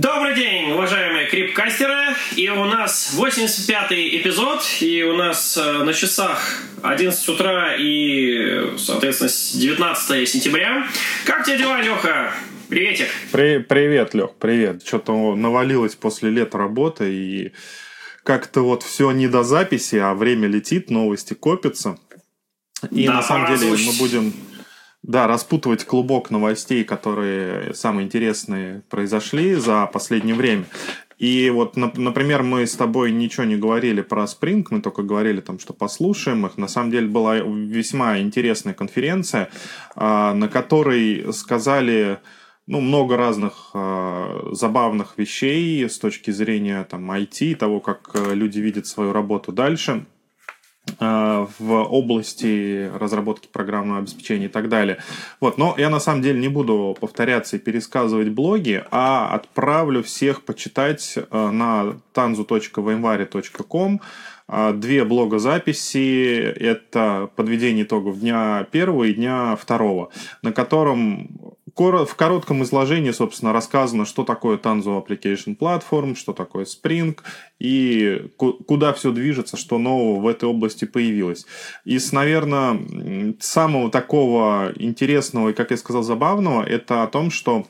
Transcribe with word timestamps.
Добрый 0.00 0.36
день, 0.36 0.70
уважаемые 0.70 1.26
крипкастеры! 1.26 2.14
И 2.36 2.48
у 2.48 2.66
нас 2.66 3.16
85-й 3.18 4.18
эпизод, 4.18 4.62
и 4.80 5.02
у 5.02 5.16
нас 5.16 5.56
э, 5.56 5.82
на 5.82 5.92
часах 5.92 6.62
11 6.82 7.28
утра 7.28 7.74
и, 7.76 8.78
соответственно, 8.78 9.28
19 9.60 10.28
сентября. 10.28 10.86
Как 11.24 11.44
тебе 11.44 11.58
дела, 11.58 11.80
Леха? 11.80 12.32
Приветик! 12.68 13.08
При, 13.32 13.58
привет, 13.58 14.14
Лех, 14.14 14.36
привет. 14.38 14.86
Что-то 14.86 15.34
навалилось 15.34 15.96
после 15.96 16.30
лета 16.30 16.58
работы, 16.58 17.12
и 17.12 17.52
как-то 18.22 18.60
вот 18.60 18.84
все 18.84 19.10
не 19.10 19.26
до 19.26 19.42
записи, 19.42 19.96
а 19.96 20.14
время 20.14 20.46
летит, 20.46 20.90
новости 20.90 21.34
копятся. 21.34 21.98
И 22.92 23.04
да, 23.08 23.14
на 23.14 23.22
самом 23.22 23.58
деле 23.58 23.72
мы 23.72 23.98
будем 23.98 24.32
да, 25.08 25.26
распутывать 25.26 25.84
клубок 25.84 26.30
новостей, 26.30 26.84
которые 26.84 27.74
самые 27.74 28.04
интересные 28.04 28.82
произошли 28.90 29.54
за 29.54 29.86
последнее 29.86 30.36
время. 30.36 30.66
И 31.18 31.50
вот, 31.50 31.76
например, 31.76 32.44
мы 32.44 32.66
с 32.66 32.76
тобой 32.76 33.10
ничего 33.10 33.44
не 33.44 33.56
говорили 33.56 34.02
про 34.02 34.24
Spring, 34.24 34.64
мы 34.70 34.80
только 34.82 35.02
говорили 35.02 35.40
там, 35.40 35.58
что 35.58 35.72
послушаем 35.72 36.46
их. 36.46 36.58
На 36.58 36.68
самом 36.68 36.92
деле 36.92 37.08
была 37.08 37.36
весьма 37.38 38.20
интересная 38.20 38.74
конференция, 38.74 39.48
а, 39.96 40.34
на 40.34 40.46
которой 40.46 41.32
сказали 41.32 42.18
ну, 42.66 42.80
много 42.80 43.16
разных 43.16 43.70
э, 43.72 44.50
забавных 44.52 45.14
вещей 45.16 45.88
с 45.88 45.98
точки 45.98 46.30
зрения 46.30 46.84
там, 46.84 47.10
IT, 47.10 47.54
того, 47.54 47.80
как 47.80 48.10
э, 48.12 48.34
люди 48.34 48.60
видят 48.60 48.86
свою 48.86 49.14
работу 49.14 49.52
дальше. 49.52 50.04
Э, 51.00 51.46
в 51.58 51.72
области 51.72 52.90
разработки 52.98 53.48
программного 53.52 54.00
обеспечения 54.00 54.46
и 54.46 54.48
так 54.48 54.68
далее. 54.68 54.98
Вот. 55.40 55.58
Но 55.58 55.74
я 55.78 55.90
на 55.90 56.00
самом 56.00 56.22
деле 56.22 56.40
не 56.40 56.48
буду 56.48 56.96
повторяться 57.00 57.56
и 57.56 57.60
пересказывать 57.60 58.28
блоги, 58.30 58.84
а 58.90 59.34
отправлю 59.34 60.02
всех 60.02 60.42
почитать 60.42 61.14
э, 61.16 61.50
на 61.50 61.94
tanzu.vmware.com 62.14 64.00
э, 64.48 64.72
две 64.74 65.04
блогозаписи. 65.04 66.40
Это 66.40 67.30
подведение 67.36 67.84
итогов 67.84 68.20
дня 68.20 68.66
первого 68.70 69.04
и 69.04 69.14
дня 69.14 69.56
второго, 69.56 70.10
на 70.42 70.52
котором 70.52 71.56
в 71.78 72.14
коротком 72.16 72.62
изложении, 72.64 73.12
собственно, 73.12 73.52
рассказано, 73.52 74.04
что 74.04 74.24
такое 74.24 74.58
Tanzu 74.58 75.04
Application 75.04 75.56
Platform, 75.56 76.16
что 76.16 76.32
такое 76.32 76.64
Spring 76.64 77.16
и 77.58 78.30
куда 78.36 78.92
все 78.92 79.12
движется, 79.12 79.56
что 79.56 79.78
нового 79.78 80.20
в 80.20 80.26
этой 80.26 80.48
области 80.48 80.84
появилось. 80.84 81.46
Из, 81.84 82.12
наверное, 82.12 83.36
самого 83.40 83.90
такого 83.90 84.72
интересного 84.76 85.50
и, 85.50 85.54
как 85.54 85.70
я 85.70 85.76
сказал, 85.76 86.02
забавного, 86.02 86.62
это 86.62 87.02
о 87.02 87.06
том, 87.06 87.30
что 87.30 87.66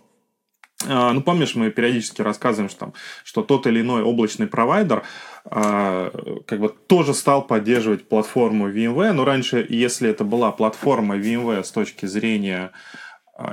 а, 0.87 1.13
ну, 1.13 1.23
помнишь, 1.23 1.57
мы 1.57 1.71
периодически 1.71 2.23
рассказываем, 2.23 2.71
что, 2.71 2.79
там, 2.79 2.95
что 3.25 3.43
тот 3.43 3.67
или 3.67 3.81
иной 3.81 4.03
облачный 4.03 4.47
провайдер 4.47 5.03
а, 5.45 6.13
как 6.47 6.61
бы 6.61 6.69
тоже 6.69 7.15
стал 7.15 7.45
поддерживать 7.47 8.09
платформу 8.09 8.71
VMware, 8.71 9.13
но 9.13 9.25
раньше, 9.25 9.67
если 9.69 10.09
это 10.09 10.23
была 10.23 10.53
платформа 10.53 11.17
VMware 11.17 11.65
с 11.65 11.73
точки 11.73 12.07
зрения 12.07 12.71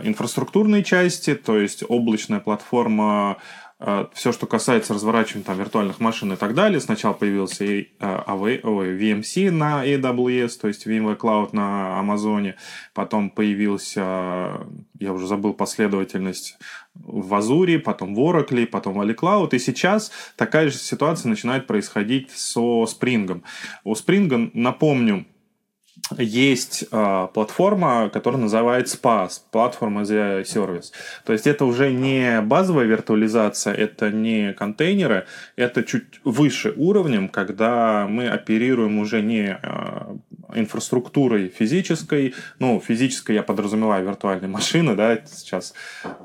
инфраструктурной 0.04 0.84
части, 0.84 1.36
то 1.36 1.58
есть 1.60 1.84
облачная 1.88 2.40
платформа, 2.40 3.38
а, 3.78 4.10
все, 4.14 4.32
что 4.32 4.48
касается 4.48 4.94
разворачивания 4.94 5.44
там, 5.44 5.58
виртуальных 5.58 6.00
машин 6.00 6.32
и 6.32 6.38
так 6.38 6.54
далее. 6.54 6.80
Сначала 6.80 7.14
появился 7.14 7.66
а, 8.00 8.36
VMC 8.36 9.52
на 9.52 9.86
AWS, 9.86 10.60
то 10.62 10.68
есть 10.70 10.88
VMware 10.88 11.18
Cloud 11.18 11.50
на 11.52 12.00
Амазоне. 12.00 12.56
Потом 12.94 13.30
появился, 13.30 14.66
я 15.00 15.14
уже 15.14 15.28
забыл 15.28 15.54
последовательность, 15.54 16.58
в 16.96 17.36
Азуре, 17.36 17.78
потом 17.78 18.16
в 18.16 18.20
Oracle, 18.20 18.66
потом 18.66 18.94
в 18.94 19.02
AliCloud. 19.02 19.54
И 19.54 19.60
сейчас 19.60 20.12
такая 20.38 20.70
же 20.70 20.78
ситуация 20.78 21.30
начинает 21.30 21.68
происходить 21.68 22.32
со 22.32 22.86
Spring. 22.86 23.44
У 23.84 23.94
Spring, 23.94 24.52
напомню, 24.54 25.26
есть 26.18 26.86
э, 26.92 27.28
платформа, 27.34 28.10
которая 28.10 28.42
называется 28.42 28.98
PaaS, 29.02 29.42
платформа 29.52 30.02
as 30.02 30.12
a. 30.12 30.82
То 31.26 31.34
есть 31.34 31.48
это 31.48 31.66
уже 31.66 31.92
не 31.92 32.42
базовая 32.42 32.86
виртуализация, 32.86 33.74
это 33.74 34.12
не 34.12 34.54
контейнеры, 34.54 35.26
это 35.56 35.84
чуть 35.84 36.22
выше 36.24 36.74
уровнем, 36.76 37.30
когда 37.30 38.08
мы 38.08 38.28
оперируем 38.28 39.00
уже 39.00 39.22
не 39.22 39.58
э, 39.62 40.16
инфраструктурой 40.56 41.50
физической, 41.50 42.34
ну, 42.60 42.80
физической 42.80 43.36
я 43.36 43.44
подразумеваю 43.44 44.06
виртуальные 44.06 44.50
машины, 44.50 44.96
да, 44.96 45.20
сейчас, 45.26 45.74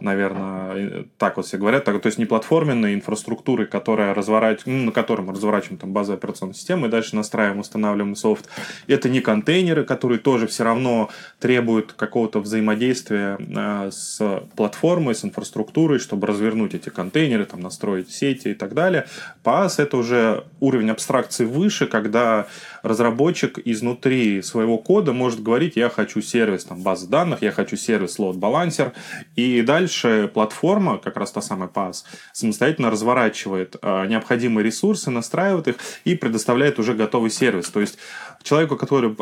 наверное, 0.01 1.07
так 1.19 1.37
вот 1.37 1.47
все 1.47 1.59
говорят, 1.59 1.85
так, 1.85 2.01
то 2.01 2.07
есть 2.07 2.19
не 2.19 2.27
платформенной 2.27 2.95
инфраструктурой, 2.95 3.67
которая 3.67 4.15
разворачивает, 4.15 4.67
ну, 4.67 4.85
на 4.87 4.93
которой 4.93 5.23
мы 5.23 5.33
разворачиваем 5.33 5.79
там 5.79 5.93
базовую 5.93 6.19
операционную 6.19 6.55
систему 6.55 6.87
и 6.87 6.89
дальше 6.89 7.17
настраиваем, 7.17 7.61
устанавливаем 7.61 8.17
софт. 8.17 8.49
Это 8.87 9.09
не 9.09 9.21
контейнеры, 9.21 9.85
которые 9.85 10.19
тоже 10.19 10.47
все 10.47 10.65
равно 10.65 11.11
требуют 11.39 11.93
какого-то 11.93 12.41
взаимодействия 12.41 13.39
э, 13.39 13.91
с 13.91 14.43
платформой, 14.57 15.15
с 15.15 15.25
инфраструктурой, 15.25 15.99
чтобы 15.99 16.27
развернуть 16.27 16.75
эти 16.75 16.89
контейнеры, 16.89 17.45
там, 17.45 17.61
настроить 17.61 18.11
сети 18.11 18.49
и 18.49 18.55
так 18.55 18.75
далее. 18.75 19.07
PaaS 19.45 19.75
это 19.79 19.97
уже 19.97 20.45
уровень 20.61 20.91
абстракции 20.91 21.45
выше, 21.45 21.87
когда 21.87 22.47
разработчик 22.83 23.59
изнутри 23.65 24.43
своего 24.43 24.79
кода 24.79 25.13
может 25.13 25.43
говорить, 25.43 25.77
я 25.77 25.89
хочу 25.89 26.23
сервис 26.23 26.65
там, 26.65 26.83
базы 26.83 27.09
данных, 27.09 27.43
я 27.43 27.53
хочу 27.53 27.77
сервис 27.77 28.19
load 28.19 28.39
balancer, 28.39 28.93
и 29.37 29.63
дальше 29.63 30.31
платформа, 30.33 30.99
как 30.99 31.17
раз 31.17 31.33
та 31.33 31.41
самая 31.41 31.69
PaaS, 31.69 32.05
самостоятельно 32.33 32.91
разворачивает 32.91 33.77
э, 33.81 34.07
необходимые 34.07 34.65
ресурсы, 34.65 35.11
настраивает 35.11 35.69
их 35.69 35.77
и 36.05 36.15
предоставляет 36.15 36.79
уже 36.79 36.95
готовый 36.95 37.31
сервис. 37.31 37.69
То 37.71 37.81
есть 37.81 37.99
человеку, 38.43 38.77
который 38.77 39.17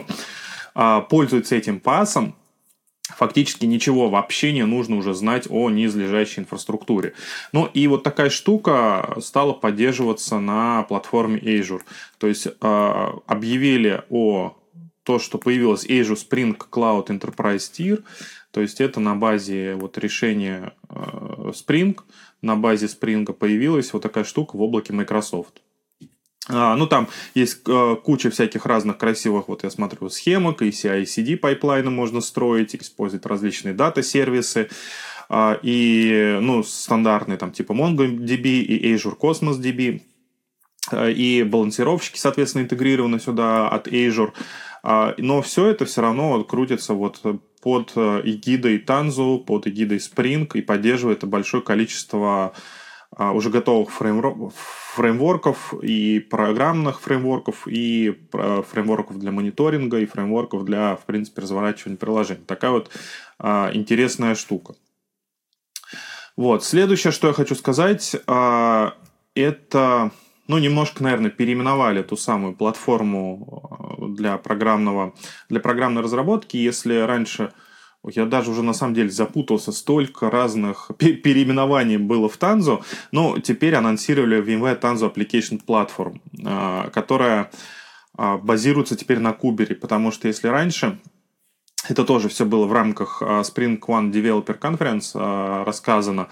а, 0.74 1.00
пользуется 1.00 1.56
этим 1.56 1.80
пасом, 1.80 2.34
фактически 3.16 3.66
ничего 3.66 4.08
вообще 4.08 4.52
не 4.52 4.64
нужно 4.64 4.96
уже 4.96 5.14
знать 5.14 5.46
о 5.50 5.70
низлежащей 5.70 6.42
инфраструктуре. 6.42 7.14
Ну 7.52 7.66
и 7.66 7.86
вот 7.86 8.02
такая 8.02 8.30
штука 8.30 9.16
стала 9.20 9.52
поддерживаться 9.52 10.38
на 10.38 10.82
платформе 10.84 11.38
Azure. 11.38 11.82
То 12.18 12.26
есть 12.26 12.46
э, 12.46 13.06
объявили 13.26 14.02
о 14.10 14.56
то, 15.02 15.18
что 15.18 15.38
появилась 15.38 15.86
Azure 15.86 16.16
Spring 16.16 16.56
Cloud 16.56 17.06
Enterprise 17.06 17.70
Tier, 17.72 18.02
то 18.50 18.60
есть 18.60 18.80
это 18.80 19.00
на 19.00 19.14
базе 19.14 19.74
вот 19.74 19.96
решения 19.98 20.72
э, 20.88 20.94
Spring, 21.52 21.98
на 22.42 22.56
базе 22.56 22.86
Spring 22.86 23.32
появилась 23.32 23.92
вот 23.92 24.02
такая 24.02 24.24
штука 24.24 24.56
в 24.56 24.62
облаке 24.62 24.92
Microsoft. 24.92 25.62
А, 26.48 26.74
ну, 26.76 26.86
там 26.86 27.08
есть 27.34 27.60
а, 27.68 27.96
куча 27.96 28.30
всяких 28.30 28.66
разных 28.66 28.98
красивых, 28.98 29.48
вот 29.48 29.62
я 29.62 29.70
смотрю, 29.70 30.08
схемок, 30.08 30.62
и 30.62 30.70
CI-CD 30.70 31.36
пайплайны 31.36 31.90
можно 31.90 32.20
строить, 32.20 32.74
использовать 32.74 33.26
различные 33.26 33.74
дата-сервисы, 33.74 34.68
а, 35.28 35.58
и, 35.62 36.38
ну, 36.40 36.62
стандартные, 36.62 37.36
там, 37.36 37.52
типа 37.52 37.72
MongoDB 37.72 38.62
и 38.62 38.94
Azure 38.94 39.18
Cosmos 39.18 39.60
DB, 39.60 40.02
и 40.92 41.46
балансировщики, 41.46 42.18
соответственно, 42.18 42.62
интегрированы 42.62 43.20
сюда 43.20 43.68
от 43.68 43.86
Azure, 43.86 44.32
но 44.82 45.42
все 45.42 45.66
это 45.66 45.84
все 45.84 46.00
равно 46.00 46.42
крутится 46.42 46.94
вот 46.94 47.20
под 47.62 47.92
эгидой 47.96 48.78
Tanzu, 48.78 49.44
под 49.44 49.66
эгидой 49.66 49.98
Spring 49.98 50.50
и 50.54 50.62
поддерживает 50.62 51.22
большое 51.24 51.62
количество 51.62 52.54
уже 53.16 53.50
готовых 53.50 53.90
фреймворков, 54.94 55.74
и 55.82 56.20
программных 56.20 57.00
фреймворков, 57.00 57.66
и 57.66 58.18
э, 58.32 58.62
фреймворков 58.68 59.18
для 59.18 59.32
мониторинга, 59.32 59.98
и 59.98 60.06
фреймворков 60.06 60.64
для, 60.64 60.96
в 60.96 61.04
принципе, 61.06 61.42
разворачивания 61.42 61.96
приложений. 61.96 62.44
Такая 62.46 62.70
вот 62.70 62.90
а, 63.38 63.70
интересная 63.72 64.34
штука. 64.34 64.74
Вот. 66.36 66.64
Следующее, 66.64 67.12
что 67.12 67.28
я 67.28 67.32
хочу 67.34 67.54
сказать, 67.54 68.16
а, 68.26 68.94
это, 69.34 70.10
ну, 70.46 70.58
немножко, 70.58 71.02
наверное, 71.02 71.30
переименовали 71.30 72.02
ту 72.02 72.16
самую 72.16 72.54
платформу 72.54 73.70
а, 73.78 74.06
для, 74.06 74.36
программного, 74.38 75.14
для 75.48 75.60
программной 75.60 76.02
разработки. 76.02 76.56
Если 76.56 76.96
раньше 76.98 77.52
я 78.08 78.24
даже 78.24 78.50
уже 78.50 78.62
на 78.62 78.72
самом 78.72 78.94
деле 78.94 79.10
запутался, 79.10 79.72
столько 79.72 80.30
разных 80.30 80.90
переименований 80.98 81.98
было 81.98 82.28
в 82.28 82.38
Tanzu, 82.38 82.82
но 83.12 83.38
теперь 83.38 83.74
анонсировали 83.74 84.42
VMware 84.42 84.80
Tanzu 84.80 85.12
Application 85.12 85.60
Platform, 85.64 86.20
а, 86.44 86.88
которая 86.90 87.50
а, 88.16 88.38
базируется 88.38 88.96
теперь 88.96 89.18
на 89.18 89.32
Кубере, 89.32 89.74
потому 89.74 90.12
что 90.12 90.28
если 90.28 90.48
раньше 90.48 90.98
это 91.88 92.04
тоже 92.04 92.28
все 92.28 92.44
было 92.44 92.66
в 92.66 92.72
рамках 92.72 93.22
а, 93.22 93.42
Spring 93.42 93.78
One 93.80 94.10
Developer 94.10 94.58
Conference 94.58 95.64
рассказано. 95.64 96.28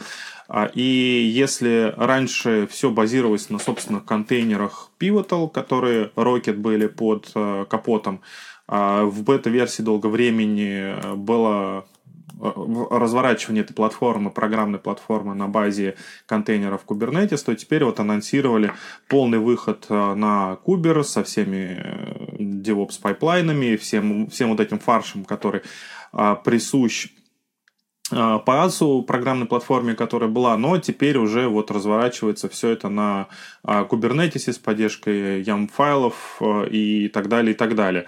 И 0.72 1.30
если 1.30 1.92
раньше 1.98 2.66
все 2.70 2.88
базировалось 2.90 3.50
на 3.50 3.58
собственных 3.58 4.06
контейнерах 4.06 4.90
Pivotal, 4.98 5.50
которые 5.50 6.10
Rocket 6.16 6.54
были 6.54 6.86
под 6.86 7.30
капотом, 7.68 8.22
в 8.68 9.22
бета-версии 9.22 9.82
долго 9.82 10.08
времени 10.08 11.16
было 11.16 11.86
разворачивание 12.38 13.64
этой 13.64 13.74
платформы, 13.74 14.30
программной 14.30 14.78
платформы 14.78 15.34
на 15.34 15.48
базе 15.48 15.96
контейнеров 16.26 16.82
Kubernetes, 16.86 17.44
то 17.44 17.54
теперь 17.54 17.84
вот 17.84 17.98
анонсировали 17.98 18.72
полный 19.08 19.38
выход 19.38 19.86
на 19.88 20.56
Kuber 20.64 21.02
со 21.02 21.24
всеми 21.24 21.82
DevOps 22.38 23.00
пайплайнами, 23.02 23.76
всем, 23.76 24.28
всем 24.28 24.50
вот 24.50 24.60
этим 24.60 24.78
фаршем, 24.78 25.24
который 25.24 25.62
присущ 26.44 27.06
а, 27.06 27.17
по 28.10 28.64
ASU 28.64 29.02
программной 29.02 29.46
платформе, 29.46 29.94
которая 29.94 30.31
была, 30.31 30.56
но 30.56 30.78
теперь 30.78 31.19
уже 31.19 31.46
вот 31.46 31.70
разворачивается 31.70 32.49
все 32.49 32.70
это 32.70 32.88
на 32.88 33.28
а, 33.62 33.84
Kubernetes 33.84 34.50
с 34.50 34.58
поддержкой 34.58 35.43
YAM-файлов 35.43 36.14
а, 36.40 36.64
и 36.64 37.08
так 37.08 37.28
далее, 37.28 37.52
и 37.52 37.56
так 37.56 37.75
далее. 37.75 38.06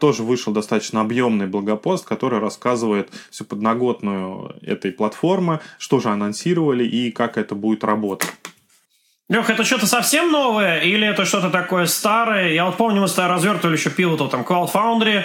Тоже 0.00 0.24
вышел 0.24 0.52
достаточно 0.52 1.00
объемный 1.00 1.46
блогопост, 1.46 2.04
который 2.04 2.40
рассказывает 2.40 3.10
всю 3.30 3.44
подноготную 3.44 4.56
этой 4.62 4.90
платформы, 4.90 5.60
что 5.78 6.00
же 6.00 6.08
анонсировали 6.08 6.84
и 6.84 7.12
как 7.12 7.38
это 7.38 7.54
будет 7.54 7.84
работать. 7.84 8.32
Лех, 9.28 9.50
это 9.50 9.62
что-то 9.62 9.86
совсем 9.86 10.32
новое 10.32 10.80
или 10.80 11.06
это 11.06 11.26
что-то 11.26 11.50
такое 11.50 11.84
старое? 11.84 12.54
Я 12.54 12.64
вот 12.64 12.78
помню, 12.78 13.02
мы 13.02 13.08
с 13.08 13.12
тобой 13.12 13.32
развертывали 13.32 13.76
еще 13.76 13.90
пилотов 13.90 14.30
там 14.30 14.40
Cloud 14.40 14.72
Foundry, 14.72 15.24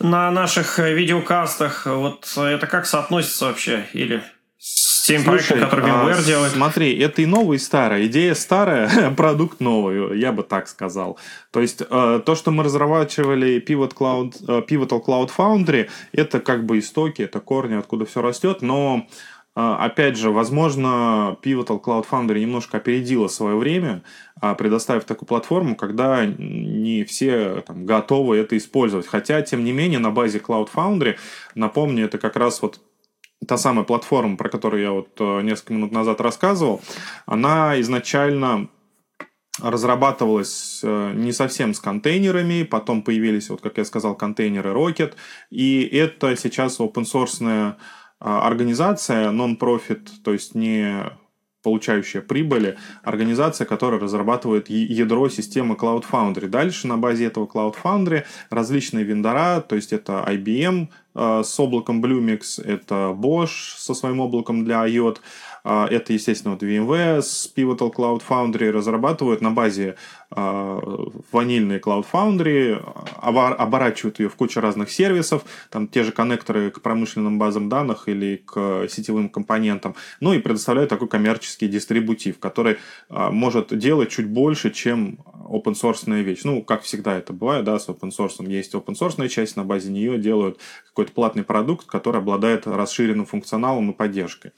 на 0.00 0.30
наших 0.30 0.78
э, 0.78 0.94
видеокастах. 0.94 1.86
Вот 1.86 2.32
это 2.36 2.66
как 2.66 2.86
соотносится 2.86 3.46
вообще? 3.46 3.86
Или 3.92 4.22
с 4.58 5.06
тем 5.06 5.22
Слушай, 5.22 5.58
проектом, 5.58 5.70
который 5.70 5.90
VMware 5.90 6.18
а, 6.18 6.22
делает? 6.22 6.52
Смотри, 6.52 6.98
это 6.98 7.22
и 7.22 7.26
новый, 7.26 7.56
и 7.56 7.60
старый. 7.60 8.06
Идея 8.06 8.34
старая, 8.34 9.10
продукт 9.16 9.60
новый, 9.60 10.18
я 10.18 10.32
бы 10.32 10.42
так 10.42 10.66
сказал. 10.66 11.18
То 11.52 11.60
есть, 11.60 11.82
э, 11.88 12.20
то, 12.24 12.34
что 12.34 12.50
мы 12.50 12.64
разрабатывали 12.64 13.64
Pivot 13.64 13.94
Cloud, 13.94 14.34
э, 14.48 14.62
Pivotal 14.68 15.04
Cloud 15.04 15.30
Foundry, 15.36 15.88
это 16.12 16.40
как 16.40 16.66
бы 16.66 16.80
истоки, 16.80 17.22
это 17.22 17.38
корни, 17.38 17.76
откуда 17.76 18.06
все 18.06 18.22
растет, 18.22 18.62
но 18.62 19.06
а, 19.06 19.35
опять 19.56 20.18
же, 20.18 20.30
возможно, 20.30 21.38
Pivotal 21.42 21.82
Cloud 21.82 22.06
Foundry 22.10 22.40
немножко 22.40 22.76
опередила 22.76 23.26
свое 23.26 23.56
время, 23.56 24.02
а, 24.38 24.54
предоставив 24.54 25.04
такую 25.04 25.26
платформу, 25.26 25.76
когда 25.76 26.26
не 26.26 27.04
все 27.04 27.62
там, 27.66 27.86
готовы 27.86 28.36
это 28.36 28.56
использовать. 28.58 29.06
Хотя, 29.06 29.40
тем 29.40 29.64
не 29.64 29.72
менее, 29.72 29.98
на 29.98 30.10
базе 30.10 30.40
Cloud 30.40 30.68
Foundry, 30.74 31.16
напомню, 31.54 32.04
это 32.04 32.18
как 32.18 32.36
раз 32.36 32.60
вот 32.60 32.80
та 33.48 33.56
самая 33.56 33.84
платформа, 33.84 34.36
про 34.36 34.50
которую 34.50 34.82
я 34.82 34.90
вот 34.90 35.08
э, 35.20 35.40
несколько 35.40 35.72
минут 35.72 35.90
назад 35.90 36.20
рассказывал, 36.20 36.82
она 37.24 37.80
изначально 37.80 38.68
разрабатывалась 39.62 40.80
э, 40.82 41.12
не 41.14 41.32
совсем 41.32 41.72
с 41.72 41.80
контейнерами, 41.80 42.62
потом 42.62 43.02
появились, 43.02 43.48
вот 43.48 43.62
как 43.62 43.78
я 43.78 43.84
сказал, 43.84 44.14
контейнеры 44.14 44.70
Rocket, 44.70 45.14
и 45.50 45.82
это 45.82 46.36
сейчас 46.36 46.78
open 46.78 47.04
source 47.04 47.38
а, 47.42 47.76
организация 48.18 49.30
non-profit, 49.30 50.08
то 50.22 50.32
есть 50.32 50.54
не 50.54 51.10
получающая 51.66 52.20
прибыли, 52.20 52.76
организация, 53.02 53.64
которая 53.64 53.98
разрабатывает 53.98 54.70
ядро 54.70 55.28
системы 55.28 55.74
Cloud 55.74 56.04
Foundry. 56.12 56.46
Дальше 56.46 56.86
на 56.86 56.96
базе 56.96 57.24
этого 57.24 57.46
Cloud 57.46 57.74
Foundry 57.82 58.22
различные 58.50 59.04
вендора, 59.04 59.60
то 59.60 59.74
есть 59.74 59.92
это 59.92 60.24
IBM 60.28 60.86
э, 61.16 61.42
с 61.44 61.58
облаком 61.58 62.04
Bluemix, 62.04 62.62
это 62.62 63.12
Bosch 63.12 63.74
со 63.76 63.94
своим 63.94 64.20
облаком 64.20 64.64
для 64.64 64.86
IOT, 64.86 65.16
а, 65.16 65.20
это, 65.66 66.12
естественно, 66.12 66.54
вот 66.54 66.62
VMware 66.62 67.22
с 67.22 67.52
Pivotal 67.54 67.92
Cloud 67.92 68.22
Foundry 68.28 68.70
разрабатывают 68.70 69.40
на 69.40 69.50
базе 69.50 69.96
а, 70.30 70.80
ванильной 71.32 71.78
Cloud 71.78 72.06
Foundry, 72.12 72.80
оборачивают 73.20 74.20
ее 74.20 74.28
в 74.28 74.36
кучу 74.36 74.60
разных 74.60 74.90
сервисов, 74.90 75.44
там 75.70 75.88
те 75.88 76.04
же 76.04 76.12
коннекторы 76.12 76.70
к 76.70 76.80
промышленным 76.80 77.38
базам 77.38 77.68
данных 77.68 78.08
или 78.08 78.42
к 78.44 78.86
сетевым 78.88 79.28
компонентам, 79.28 79.94
ну 80.20 80.32
и 80.32 80.38
предоставляют 80.38 80.90
такой 80.90 81.08
коммерческий 81.08 81.68
дистрибутив, 81.68 82.38
который 82.38 82.78
а, 83.08 83.30
может 83.30 83.76
делать 83.76 84.10
чуть 84.10 84.28
больше, 84.28 84.70
чем 84.70 85.18
open 85.48 85.74
source 85.74 86.22
вещь. 86.22 86.42
Ну, 86.44 86.62
как 86.62 86.82
всегда 86.82 87.16
это 87.16 87.32
бывает, 87.32 87.64
да, 87.64 87.78
с 87.78 87.88
open 87.88 88.10
source 88.16 88.44
есть 88.48 88.74
open 88.74 88.94
source 88.94 89.28
часть, 89.28 89.56
на 89.56 89.64
базе 89.64 89.90
нее 89.90 90.18
делают 90.18 90.60
какой-то 90.88 91.12
платный 91.12 91.44
продукт, 91.44 91.86
который 91.86 92.20
обладает 92.20 92.66
расширенным 92.66 93.26
функционалом 93.26 93.90
и 93.90 93.94
поддержкой. 93.94 94.52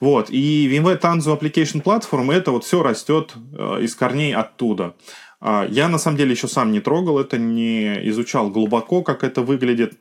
Вот. 0.00 0.30
И 0.30 0.68
VMware 0.68 1.00
Tanzu 1.00 1.38
Application 1.38 1.82
Platform, 1.82 2.32
это 2.32 2.52
вот 2.52 2.64
все 2.64 2.82
растет 2.82 3.34
э, 3.52 3.82
из 3.82 3.94
корней 3.94 4.34
оттуда. 4.34 4.94
А, 5.40 5.66
я 5.68 5.88
на 5.88 5.98
самом 5.98 6.16
деле 6.16 6.32
еще 6.32 6.48
сам 6.48 6.72
не 6.72 6.80
трогал 6.80 7.18
это, 7.18 7.38
не 7.38 8.08
изучал 8.08 8.50
глубоко, 8.50 9.02
как 9.02 9.24
это 9.24 9.42
выглядит. 9.42 9.98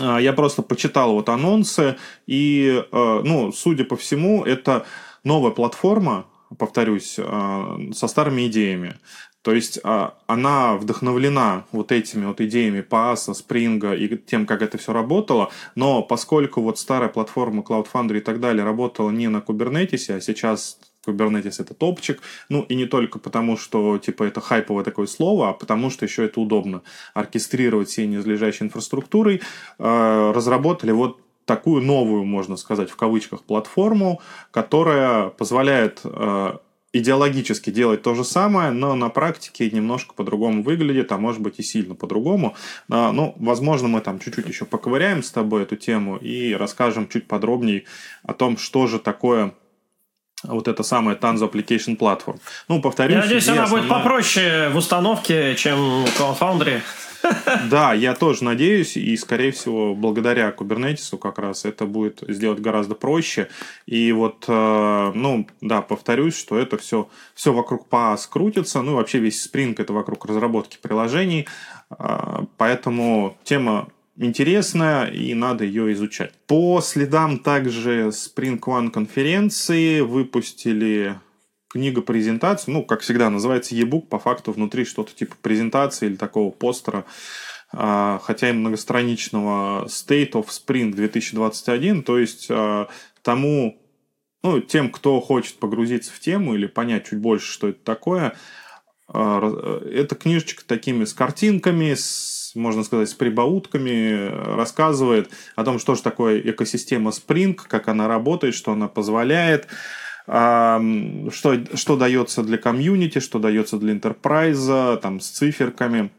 А, 0.00 0.18
я 0.18 0.32
просто 0.32 0.62
почитал 0.62 1.12
вот 1.12 1.28
анонсы, 1.28 1.96
и, 2.26 2.82
э, 2.90 3.20
ну, 3.24 3.52
судя 3.52 3.84
по 3.84 3.96
всему, 3.96 4.44
это 4.44 4.86
новая 5.24 5.50
платформа, 5.50 6.26
повторюсь, 6.58 7.16
э, 7.18 7.92
со 7.92 8.08
старыми 8.08 8.46
идеями. 8.46 8.96
То 9.42 9.52
есть 9.52 9.80
а, 9.82 10.14
она 10.26 10.76
вдохновлена 10.76 11.64
вот 11.72 11.92
этими 11.92 12.24
вот 12.24 12.40
идеями 12.40 12.80
PaaS, 12.88 13.32
Spring 13.32 13.96
и 13.96 14.16
тем, 14.16 14.46
как 14.46 14.62
это 14.62 14.78
все 14.78 14.92
работало, 14.92 15.50
но 15.74 16.02
поскольку 16.02 16.62
вот 16.62 16.78
старая 16.78 17.08
платформа 17.08 17.62
Cloud 17.62 17.88
Foundry 17.92 18.18
и 18.18 18.20
так 18.20 18.40
далее 18.40 18.64
работала 18.64 19.10
не 19.10 19.28
на 19.28 19.38
Kubernetes, 19.38 20.14
а 20.14 20.20
сейчас 20.20 20.78
Kubernetes 21.06 21.56
это 21.58 21.74
топчик, 21.74 22.20
ну 22.48 22.62
и 22.62 22.76
не 22.76 22.86
только 22.86 23.18
потому, 23.18 23.56
что 23.56 23.98
типа 23.98 24.22
это 24.24 24.40
хайповое 24.40 24.84
такое 24.84 25.06
слово, 25.06 25.50
а 25.50 25.52
потому 25.52 25.90
что 25.90 26.04
еще 26.04 26.24
это 26.24 26.40
удобно 26.40 26.82
оркестрировать 27.12 27.88
всей 27.88 28.06
низлежащей 28.06 28.66
инфраструктурой, 28.66 29.42
э, 29.78 30.32
разработали 30.34 30.92
вот 30.92 31.18
такую 31.44 31.82
новую, 31.82 32.24
можно 32.24 32.56
сказать, 32.56 32.88
в 32.90 32.96
кавычках, 32.96 33.42
платформу, 33.42 34.20
которая 34.52 35.30
позволяет 35.30 36.00
э, 36.04 36.52
идеологически 36.92 37.70
делать 37.70 38.02
то 38.02 38.14
же 38.14 38.24
самое, 38.24 38.70
но 38.70 38.94
на 38.94 39.08
практике 39.08 39.70
немножко 39.70 40.14
по-другому 40.14 40.62
выглядит, 40.62 41.12
а 41.12 41.18
может 41.18 41.40
быть 41.40 41.58
и 41.58 41.62
сильно 41.62 41.94
по-другому. 41.94 42.54
А, 42.90 43.12
ну, 43.12 43.34
возможно, 43.38 43.88
мы 43.88 44.00
там 44.00 44.18
чуть-чуть 44.18 44.46
еще 44.46 44.64
поковыряем 44.64 45.22
с 45.22 45.30
тобой 45.30 45.62
эту 45.62 45.76
тему 45.76 46.16
и 46.16 46.52
расскажем 46.52 47.08
чуть 47.08 47.26
подробнее 47.26 47.84
о 48.22 48.34
том, 48.34 48.56
что 48.58 48.86
же 48.86 48.98
такое 48.98 49.54
вот 50.42 50.68
это 50.68 50.82
самое 50.82 51.16
Tanzo 51.16 51.50
Application 51.50 51.96
Platform. 51.96 52.38
Ну, 52.68 52.80
повторюсь. 52.80 53.16
Я 53.16 53.22
надеюсь, 53.22 53.48
она 53.48 53.66
будет 53.66 53.88
попроще 53.88 54.68
в 54.70 54.76
установке, 54.76 55.54
чем 55.56 56.04
Cloud 56.18 56.38
Foundry. 56.38 56.80
Да, 57.70 57.92
я 57.92 58.14
тоже 58.14 58.44
надеюсь, 58.44 58.96
и, 58.96 59.16
скорее 59.16 59.52
всего, 59.52 59.94
благодаря 59.94 60.50
Kubernetes 60.50 61.16
как 61.18 61.38
раз 61.38 61.64
это 61.64 61.86
будет 61.86 62.22
сделать 62.28 62.60
гораздо 62.60 62.94
проще. 62.94 63.48
И 63.86 64.12
вот, 64.12 64.44
э, 64.48 65.12
ну, 65.14 65.46
да, 65.60 65.82
повторюсь, 65.82 66.36
что 66.36 66.58
это 66.58 66.76
все, 66.78 67.08
все 67.34 67.52
вокруг 67.52 67.88
PaaS 67.88 68.28
крутится, 68.28 68.82
ну, 68.82 68.96
вообще 68.96 69.18
весь 69.18 69.46
Spring 69.46 69.74
это 69.78 69.92
вокруг 69.92 70.26
разработки 70.26 70.78
приложений, 70.80 71.46
э, 71.90 72.38
поэтому 72.56 73.36
тема 73.44 73.88
интересная, 74.24 75.06
и 75.06 75.34
надо 75.34 75.64
ее 75.64 75.92
изучать. 75.92 76.32
По 76.46 76.80
следам 76.80 77.38
также 77.38 78.08
Spring 78.08 78.60
One 78.60 78.90
конференции 78.90 80.00
выпустили 80.00 81.18
книга-презентация, 81.72 82.72
ну, 82.72 82.84
как 82.84 83.00
всегда, 83.00 83.30
называется 83.30 83.74
e-book, 83.74 84.06
по 84.08 84.18
факту 84.18 84.52
внутри 84.52 84.84
что-то 84.84 85.14
типа 85.14 85.36
презентации 85.40 86.06
или 86.06 86.16
такого 86.16 86.50
постера, 86.50 87.06
а, 87.72 88.20
хотя 88.22 88.50
и 88.50 88.52
многостраничного 88.52 89.86
State 89.86 90.32
of 90.32 90.48
Spring 90.48 90.92
2021, 90.92 92.02
то 92.02 92.18
есть 92.18 92.48
а, 92.50 92.88
тому, 93.22 93.80
ну, 94.42 94.60
тем, 94.60 94.90
кто 94.90 95.20
хочет 95.20 95.56
погрузиться 95.56 96.12
в 96.12 96.20
тему 96.20 96.54
или 96.54 96.66
понять 96.66 97.08
чуть 97.08 97.20
больше, 97.20 97.50
что 97.50 97.68
это 97.68 97.82
такое, 97.82 98.34
а, 99.08 99.80
эта 99.86 100.14
книжечка 100.14 100.64
такими 100.66 101.04
с 101.04 101.14
картинками, 101.14 101.94
с, 101.94 102.41
можно 102.54 102.84
сказать, 102.84 103.08
с 103.08 103.14
прибаутками 103.14 104.30
рассказывает 104.56 105.30
о 105.56 105.64
том, 105.64 105.78
что 105.78 105.94
же 105.94 106.02
такое 106.02 106.40
экосистема 106.40 107.10
Spring, 107.10 107.54
как 107.54 107.88
она 107.88 108.08
работает, 108.08 108.54
что 108.54 108.72
она 108.72 108.88
позволяет, 108.88 109.68
что, 110.24 111.30
что 111.74 111.96
дается 111.96 112.42
для 112.42 112.58
комьюнити, 112.58 113.18
что 113.18 113.38
дается 113.38 113.76
для 113.78 113.92
интерпрайза, 113.92 114.98
там, 115.02 115.20
с 115.20 115.28
циферками 115.28 116.10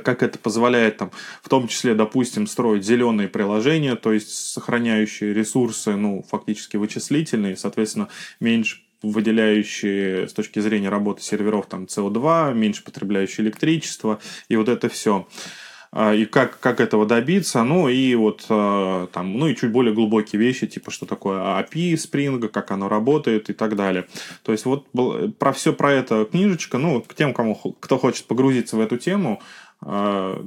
как 0.00 0.22
это 0.22 0.38
позволяет 0.38 0.96
там, 0.96 1.10
в 1.42 1.48
том 1.48 1.68
числе, 1.68 1.94
допустим, 1.94 2.46
строить 2.46 2.84
зеленые 2.84 3.28
приложения, 3.28 3.96
то 3.96 4.12
есть 4.12 4.30
сохраняющие 4.30 5.34
ресурсы, 5.34 5.96
ну, 5.96 6.24
фактически 6.28 6.76
вычислительные, 6.76 7.56
соответственно, 7.56 8.08
меньше 8.40 8.80
выделяющие 9.02 10.28
с 10.28 10.32
точки 10.32 10.60
зрения 10.60 10.88
работы 10.88 11.22
серверов 11.22 11.66
там 11.66 11.84
CO2, 11.84 12.54
меньше 12.54 12.84
потребляющие 12.84 13.46
электричество, 13.46 14.20
и 14.48 14.56
вот 14.56 14.68
это 14.68 14.88
все. 14.88 15.26
А, 15.94 16.14
и 16.14 16.24
как, 16.24 16.58
как 16.58 16.80
этого 16.80 17.04
добиться, 17.04 17.62
ну 17.64 17.86
и 17.88 18.14
вот 18.14 18.46
а, 18.48 19.08
там, 19.08 19.38
ну 19.38 19.46
и 19.48 19.54
чуть 19.54 19.70
более 19.70 19.92
глубокие 19.94 20.40
вещи, 20.40 20.66
типа 20.66 20.90
что 20.90 21.04
такое 21.04 21.38
API 21.38 21.94
Spring, 21.94 22.48
как 22.48 22.70
оно 22.70 22.88
работает 22.88 23.50
и 23.50 23.52
так 23.52 23.76
далее. 23.76 24.06
То 24.42 24.52
есть 24.52 24.64
вот 24.64 24.86
про 25.38 25.52
все 25.52 25.74
про 25.74 25.92
это 25.92 26.24
книжечка, 26.24 26.78
ну, 26.78 27.02
к 27.02 27.14
тем, 27.14 27.34
кому, 27.34 27.54
кто 27.54 27.98
хочет 27.98 28.26
погрузиться 28.26 28.78
в 28.78 28.80
эту 28.80 28.96
тему, 28.96 29.42
а, 29.84 30.40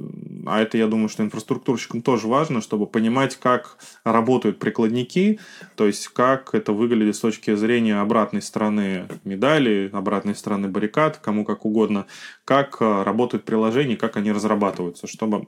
а 0.46 0.60
это, 0.60 0.78
я 0.78 0.86
думаю, 0.86 1.08
что 1.08 1.22
инфраструктурщикам 1.22 2.00
тоже 2.00 2.26
важно, 2.26 2.62
чтобы 2.62 2.86
понимать, 2.86 3.36
как 3.36 3.76
работают 4.02 4.58
прикладники, 4.58 5.38
то 5.74 5.86
есть 5.86 6.08
как 6.08 6.54
это 6.54 6.72
выглядит 6.72 7.16
с 7.16 7.20
точки 7.20 7.54
зрения 7.54 8.00
обратной 8.00 8.40
стороны 8.40 9.06
медали, 9.24 9.90
обратной 9.92 10.34
стороны 10.34 10.68
баррикад, 10.68 11.18
кому 11.18 11.44
как 11.44 11.66
угодно, 11.66 12.06
как 12.46 12.78
а, 12.80 13.04
работают 13.04 13.44
приложения, 13.44 13.96
как 13.96 14.16
они 14.16 14.32
разрабатываются, 14.32 15.06
чтобы 15.06 15.46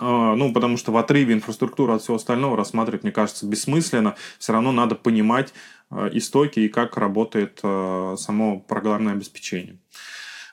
а, 0.00 0.34
ну, 0.34 0.52
потому 0.52 0.76
что 0.76 0.90
в 0.90 0.96
отрыве 0.96 1.34
инфраструктуры 1.34 1.92
от 1.92 2.02
всего 2.02 2.16
остального 2.16 2.56
рассматривать, 2.56 3.04
мне 3.04 3.12
кажется, 3.12 3.46
бессмысленно. 3.46 4.16
Все 4.38 4.52
равно 4.52 4.72
надо 4.72 4.94
понимать 4.94 5.52
истоки 6.12 6.60
и 6.60 6.68
как 6.68 6.96
работает 6.96 7.58
само 7.60 8.60
программное 8.60 9.12
обеспечение. 9.12 9.78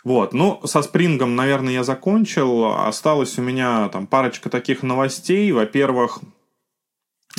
Вот, 0.04 0.34
ну, 0.34 0.62
со 0.66 0.82
спрингом, 0.82 1.36
наверное, 1.36 1.74
я 1.74 1.84
закончил. 1.84 2.74
Осталось 2.74 3.38
у 3.38 3.42
меня 3.42 3.90
там 3.90 4.08
парочка 4.08 4.50
таких 4.50 4.82
новостей. 4.82 5.52
Во-первых, 5.52 6.22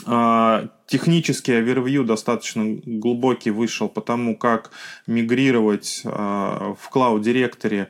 а, 0.07 0.69
технический 0.87 1.53
овервью 1.53 2.05
достаточно 2.05 2.65
глубокий 2.85 3.51
вышел 3.51 3.89
по 3.89 4.03
тому, 4.03 4.37
как 4.37 4.73
мигрировать 5.07 6.03
а, 6.05 6.75
в 6.79 6.95
Directory 6.95 7.89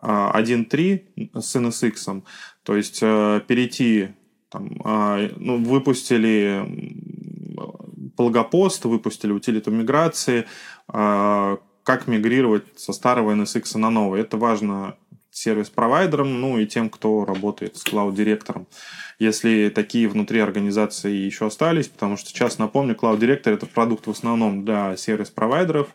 1.3 0.00 1.30
с 1.40 1.56
NSX. 1.56 2.22
То 2.62 2.76
есть 2.76 3.00
перейти, 3.00 4.10
там, 4.48 4.80
ну, 5.36 5.56
выпустили 5.56 6.64
плагопост, 8.16 8.84
выпустили 8.84 9.32
утилиту 9.32 9.72
миграции, 9.72 10.46
как 11.88 12.06
мигрировать 12.06 12.64
со 12.76 12.92
старого 12.92 13.34
NSX 13.34 13.78
на 13.78 13.88
новый. 13.88 14.20
Это 14.20 14.36
важно 14.36 14.96
сервис-провайдерам, 15.30 16.38
ну 16.38 16.58
и 16.58 16.66
тем, 16.66 16.90
кто 16.90 17.24
работает 17.24 17.78
с 17.78 17.82
клауд-директором. 17.82 18.66
Если 19.18 19.70
такие 19.74 20.06
внутри 20.06 20.40
организации 20.40 21.14
еще 21.14 21.46
остались, 21.46 21.88
потому 21.88 22.18
что 22.18 22.28
сейчас, 22.28 22.58
напомню, 22.58 22.94
Director 22.94 23.54
это 23.54 23.64
продукт 23.64 24.06
в 24.06 24.10
основном 24.10 24.66
для 24.66 24.98
сервис-провайдеров, 24.98 25.88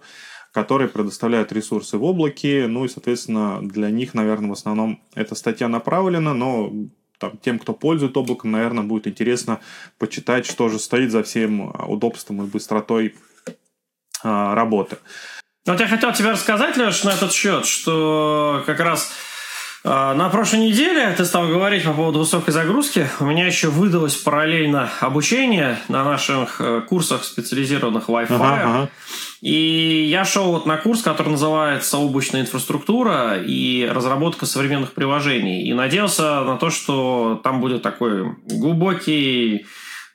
которые 0.51 0.88
предоставляют 0.88 1.51
ресурсы 1.51 2.00
в 2.00 2.03
облаке, 2.03 2.65
ну 2.67 2.85
и, 2.85 2.88
соответственно, 2.88 3.59
для 3.62 3.91
них, 3.91 4.15
наверное, 4.15 4.50
в 4.50 4.53
основном 4.53 5.00
эта 5.13 5.35
статья 5.35 5.67
направлена, 5.67 6.33
но 6.33 6.73
там, 7.19 7.38
тем, 7.38 7.59
кто 7.59 7.75
пользует 7.75 8.17
облаком, 8.17 8.50
наверное, 8.50 8.83
будет 8.83 9.05
интересно 9.05 9.59
почитать, 10.00 10.47
что 10.47 10.69
же 10.69 10.79
стоит 10.79 11.12
за 11.12 11.21
всем 11.21 11.71
удобством 11.88 12.41
и 12.41 12.47
быстротой 12.47 13.13
а, 14.23 14.55
работы. 14.55 14.97
Вот 15.65 15.79
я 15.79 15.88
хотел 15.88 16.12
тебе 16.12 16.32
рассказать, 16.32 16.75
Леш, 16.75 17.05
на 17.05 17.12
этот 17.12 17.32
счет, 17.32 17.65
что 17.65 18.62
как 18.65 18.82
раз 18.82 19.13
э, 19.86 19.89
на 19.89 20.27
прошлой 20.27 20.60
неделе 20.60 21.13
ты 21.15 21.24
стал 21.24 21.48
говорить 21.48 21.86
по 21.86 21.93
поводу 21.93 22.20
высокой 22.20 22.51
загрузки. 22.51 23.08
У 23.22 23.25
меня 23.25 23.48
еще 23.48 23.70
выдалось 23.70 24.17
параллельно 24.17 24.89
обучение 25.00 25.77
на 25.88 26.03
наших 26.03 26.60
э, 26.60 26.82
курсах 26.82 27.24
специализированных 27.24 28.10
Wi-Fi. 28.10 28.36
Ага, 28.36 28.62
ага. 28.65 28.89
И 29.39 30.05
я 30.10 30.25
шел 30.25 30.51
вот 30.51 30.65
на 30.65 30.75
курс, 30.75 31.01
который 31.01 31.29
называется 31.29 31.98
«Облачная 31.98 32.41
инфраструктура 32.41 33.38
и 33.41 33.89
разработка 33.89 34.46
современных 34.46 34.91
приложений». 34.91 35.70
И 35.70 35.74
надеялся 35.74 36.41
на 36.41 36.58
то, 36.58 36.72
что 36.72 37.39
там 37.41 37.62
будет 37.62 37.82
такой 37.84 38.36
глубокий 38.48 39.65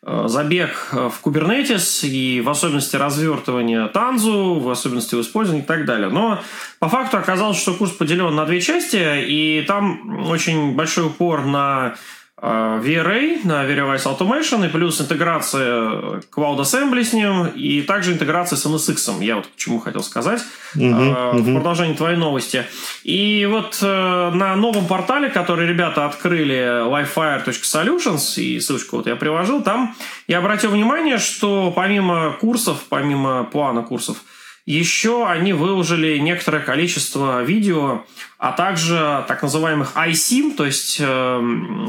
забег 0.03 0.91
э, 0.93 1.11
в 1.11 1.27
Kubernetes 1.27 2.07
и 2.07 2.41
в 2.41 2.49
особенности 2.49 2.97
развертывание 2.97 3.89
Танзу, 3.89 4.61
в 4.61 4.71
особенности 4.71 5.15
в 5.15 5.21
использовании 5.21 5.65
и 5.65 5.67
так 5.67 5.85
далее. 5.85 6.09
Но 6.09 6.41
по 6.79 6.89
факту 6.89 7.17
оказалось, 7.17 7.59
что 7.59 7.75
курс 7.75 7.93
поделен 7.93 8.35
на 8.35 8.47
две 8.47 8.61
части, 8.61 9.25
и 9.27 9.65
там 9.67 10.29
очень 10.29 10.75
большой 10.75 11.07
упор 11.07 11.45
на 11.45 11.97
VRA 12.41 13.45
на 13.45 13.65
Veriwise 13.65 14.05
Automation 14.05 14.65
и 14.65 14.69
плюс 14.69 15.01
интеграция 15.01 16.21
Cloud 16.35 16.59
Assembly 16.61 17.03
с 17.03 17.13
ним 17.13 17.47
и 17.47 17.83
также 17.83 18.13
интеграция 18.13 18.57
с 18.57 18.65
NSX. 18.65 19.25
Я 19.25 19.37
вот 19.37 19.47
к 19.49 19.57
чему 19.57 19.81
хотел 19.81 20.03
сказать 20.03 20.41
uh-huh, 20.77 21.33
uh-huh. 21.33 21.43
в 21.43 21.55
продолжении 21.55 21.95
твоей 21.95 22.17
новости. 22.17 22.65
И 23.03 23.45
вот 23.51 23.79
э, 23.83 24.31
на 24.33 24.55
новом 24.55 24.87
портале, 24.87 25.31
который 25.31 25.67
ребята 25.67 26.07
открыли 26.07 26.87
lifefire.solutions, 26.89 28.41
и 28.41 28.61
ссылочку 28.61 28.99
вот 28.99 29.07
я 29.09 29.17
привожу, 29.17 29.61
там 29.61 29.97
я 30.29 30.39
обратил 30.39 30.71
внимание, 30.71 31.19
что 31.19 31.73
помимо 31.75 32.37
курсов, 32.41 32.85
помимо 32.89 33.45
плана 33.45 33.83
курсов, 33.83 34.19
еще 34.73 35.27
они 35.27 35.55
выложили 35.55 36.19
некоторое 36.19 36.61
количество 36.61 37.43
видео, 37.43 38.05
а 38.39 38.53
также 38.53 39.25
так 39.27 39.43
называемых 39.43 39.97
iSIM, 39.97 40.55
то 40.55 40.67
есть 40.67 40.99
э, 41.01 41.43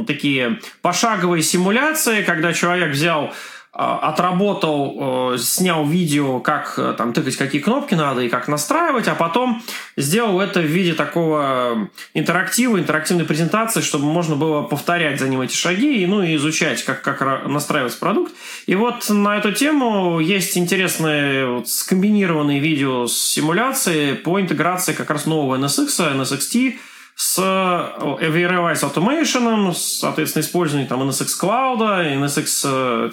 такие 0.08 0.60
пошаговые 0.82 1.44
симуляции, 1.44 2.24
когда 2.24 2.54
человек 2.54 2.92
взял 2.92 3.34
отработал, 3.72 5.34
э, 5.34 5.38
снял 5.38 5.86
видео, 5.86 6.40
как 6.40 6.74
э, 6.78 6.96
там 6.98 7.14
тыкать 7.14 7.36
какие 7.36 7.62
кнопки 7.62 7.94
надо 7.94 8.22
и 8.22 8.30
как 8.30 8.48
настраивать, 8.48 9.08
а 9.08 9.14
потом 9.14 9.62
сделал 9.96 10.42
это 10.42 10.60
в 10.60 10.66
виде 10.66 10.94
такого 10.94 11.88
интерактива, 12.16 12.80
интерактивной 12.80 13.26
презентации, 13.26 13.82
чтобы 13.82 14.06
можно 14.06 14.36
было 14.36 14.64
повторять 14.64 15.20
за 15.20 15.30
ним 15.30 15.42
эти 15.42 15.54
шаги 15.54 16.02
и, 16.02 16.08
ну, 16.08 16.24
и 16.24 16.36
изучать, 16.36 16.84
как, 16.84 17.04
как 17.04 17.48
настраивать 17.48 17.98
продукт. 18.00 18.34
И 18.66 18.74
вот 18.74 19.08
на 19.10 19.38
эту 19.38 19.52
тему 19.52 20.20
есть 20.20 20.58
интересные 20.58 21.46
вот, 21.46 21.70
скомбинированные 21.70 22.60
видео 22.60 23.06
с 23.06 23.16
симуляцией 23.16 24.16
по 24.16 24.42
интеграции 24.42 24.94
как 24.94 25.12
раз 25.12 25.28
нового 25.28 25.58
NSX, 25.58 26.16
NSXT, 26.16 26.76
с 27.22 27.38
Everwise 27.38 28.82
Automation, 28.82 29.74
соответственно, 29.74 30.42
использование 30.42 30.88
там 30.88 31.02
NSX 31.04 31.28
Cloud, 31.42 31.82
NSX 32.18 33.12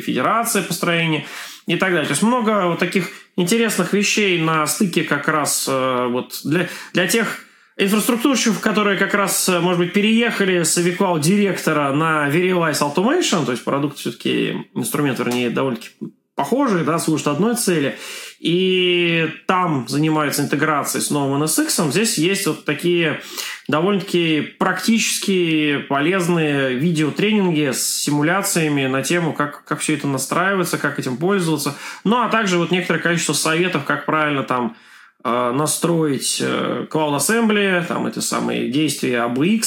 Федерации 0.00 0.60
построения 0.60 1.26
и 1.66 1.74
так 1.74 1.90
далее. 1.90 2.06
То 2.06 2.12
есть 2.12 2.22
много 2.22 2.68
вот 2.68 2.78
таких 2.78 3.10
интересных 3.34 3.92
вещей 3.92 4.40
на 4.40 4.64
стыке 4.68 5.02
как 5.02 5.26
раз 5.26 5.66
э, 5.68 6.06
вот 6.08 6.40
для, 6.44 6.68
для 6.92 7.08
тех 7.08 7.40
инфраструктурщиков, 7.76 8.60
которые 8.60 8.96
как 8.96 9.12
раз, 9.14 9.48
э, 9.48 9.58
может 9.58 9.80
быть, 9.80 9.92
переехали 9.92 10.62
с 10.62 10.78
vCloud 10.78 11.20
директора 11.20 11.92
на 11.92 12.28
Veriwise 12.28 12.80
Automation, 12.80 13.44
то 13.44 13.50
есть 13.50 13.64
продукт 13.64 13.98
все-таки, 13.98 14.68
инструмент, 14.74 15.18
вернее, 15.18 15.50
довольно-таки 15.50 15.90
похожий, 16.38 16.84
да, 16.84 16.98
служит 16.98 17.26
одной 17.26 17.54
цели– 17.54 17.98
и 18.38 19.28
там 19.46 19.88
занимаются 19.88 20.42
интеграцией 20.42 21.02
с 21.02 21.10
новым 21.10 21.42
NSX. 21.42 21.90
Здесь 21.90 22.18
есть 22.18 22.46
вот 22.46 22.64
такие 22.64 23.20
довольно-таки 23.66 24.42
практические, 24.58 25.80
полезные 25.80 26.74
видеотренинги 26.74 27.72
с 27.72 28.02
симуляциями 28.02 28.86
на 28.86 29.02
тему, 29.02 29.32
как, 29.32 29.64
как 29.64 29.80
все 29.80 29.94
это 29.94 30.06
настраивается, 30.06 30.78
как 30.78 31.00
этим 31.00 31.16
пользоваться. 31.16 31.74
Ну, 32.04 32.22
а 32.22 32.28
также 32.28 32.58
вот 32.58 32.70
некоторое 32.70 33.00
количество 33.00 33.32
советов, 33.32 33.84
как 33.84 34.06
правильно 34.06 34.44
там 34.44 34.76
э, 35.24 35.52
настроить 35.52 36.38
э, 36.40 36.86
Cloud 36.88 37.18
Assembly, 37.18 37.84
там 37.86 38.06
эти 38.06 38.20
самые 38.20 38.70
действия 38.70 39.28
ABX, 39.28 39.62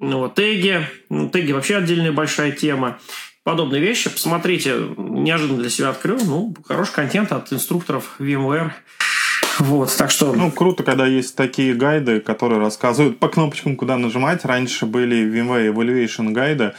ну, 0.00 0.18
вот, 0.18 0.34
теги. 0.34 0.86
Ну, 1.08 1.30
теги 1.30 1.52
вообще 1.52 1.76
отдельная 1.76 2.12
большая 2.12 2.52
тема 2.52 2.98
подобные 3.46 3.80
вещи. 3.80 4.10
Посмотрите, 4.10 4.74
неожиданно 4.96 5.60
для 5.60 5.70
себя 5.70 5.90
открыл. 5.90 6.18
Ну, 6.26 6.52
хороший 6.66 6.94
контент 6.94 7.30
от 7.30 7.52
инструкторов 7.52 8.16
VMware. 8.18 8.72
Вот, 9.60 9.96
так 9.96 10.10
что... 10.10 10.34
Ну, 10.34 10.50
круто, 10.50 10.82
когда 10.82 11.06
есть 11.06 11.36
такие 11.36 11.72
гайды, 11.74 12.18
которые 12.18 12.60
рассказывают 12.60 13.20
по 13.20 13.28
кнопочкам, 13.28 13.76
куда 13.76 13.96
нажимать. 13.96 14.44
Раньше 14.44 14.84
были 14.84 15.24
VMware 15.24 15.72
Evaluation 15.72 16.32
гайды, 16.32 16.74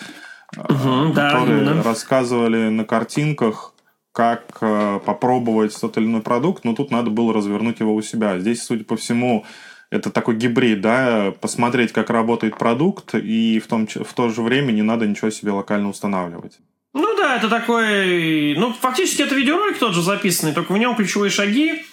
угу, 0.58 1.14
которые 1.14 1.64
да, 1.64 1.84
рассказывали 1.84 2.68
на 2.68 2.84
картинках, 2.84 3.74
как 4.12 4.58
э, 4.60 5.00
попробовать 5.06 5.80
тот 5.80 5.98
или 5.98 6.06
иной 6.06 6.22
продукт, 6.22 6.66
но 6.66 6.76
тут 6.76 6.92
надо 6.92 7.10
было 7.10 7.34
развернуть 7.34 7.80
его 7.80 7.96
у 7.96 8.02
себя. 8.02 8.40
Здесь, 8.40 8.62
судя 8.62 8.84
по 8.84 8.98
всему, 8.98 9.46
это 9.90 10.10
такой 10.10 10.36
гибрид, 10.36 10.82
да, 10.82 11.34
посмотреть, 11.40 11.94
как 11.94 12.10
работает 12.10 12.58
продукт, 12.58 13.16
и 13.16 13.60
в, 13.60 13.68
том, 13.68 13.88
в 13.88 14.14
то 14.14 14.30
же 14.30 14.42
время 14.42 14.72
не 14.72 14.82
надо 14.82 15.08
ничего 15.08 15.30
себе 15.30 15.52
локально 15.52 15.90
устанавливать. 15.90 16.58
Ну 16.94 17.16
да, 17.16 17.38
это 17.38 17.50
такой... 17.50 18.56
Ну, 18.56 18.74
фактически 18.74 19.22
это 19.22 19.36
видеоролик 19.36 19.78
тот 19.78 19.94
же 19.94 20.02
записанный, 20.02 20.54
только 20.54 20.74
в 20.74 20.78
нем 20.78 20.96
ключевые 20.96 21.30
шаги, 21.30 21.84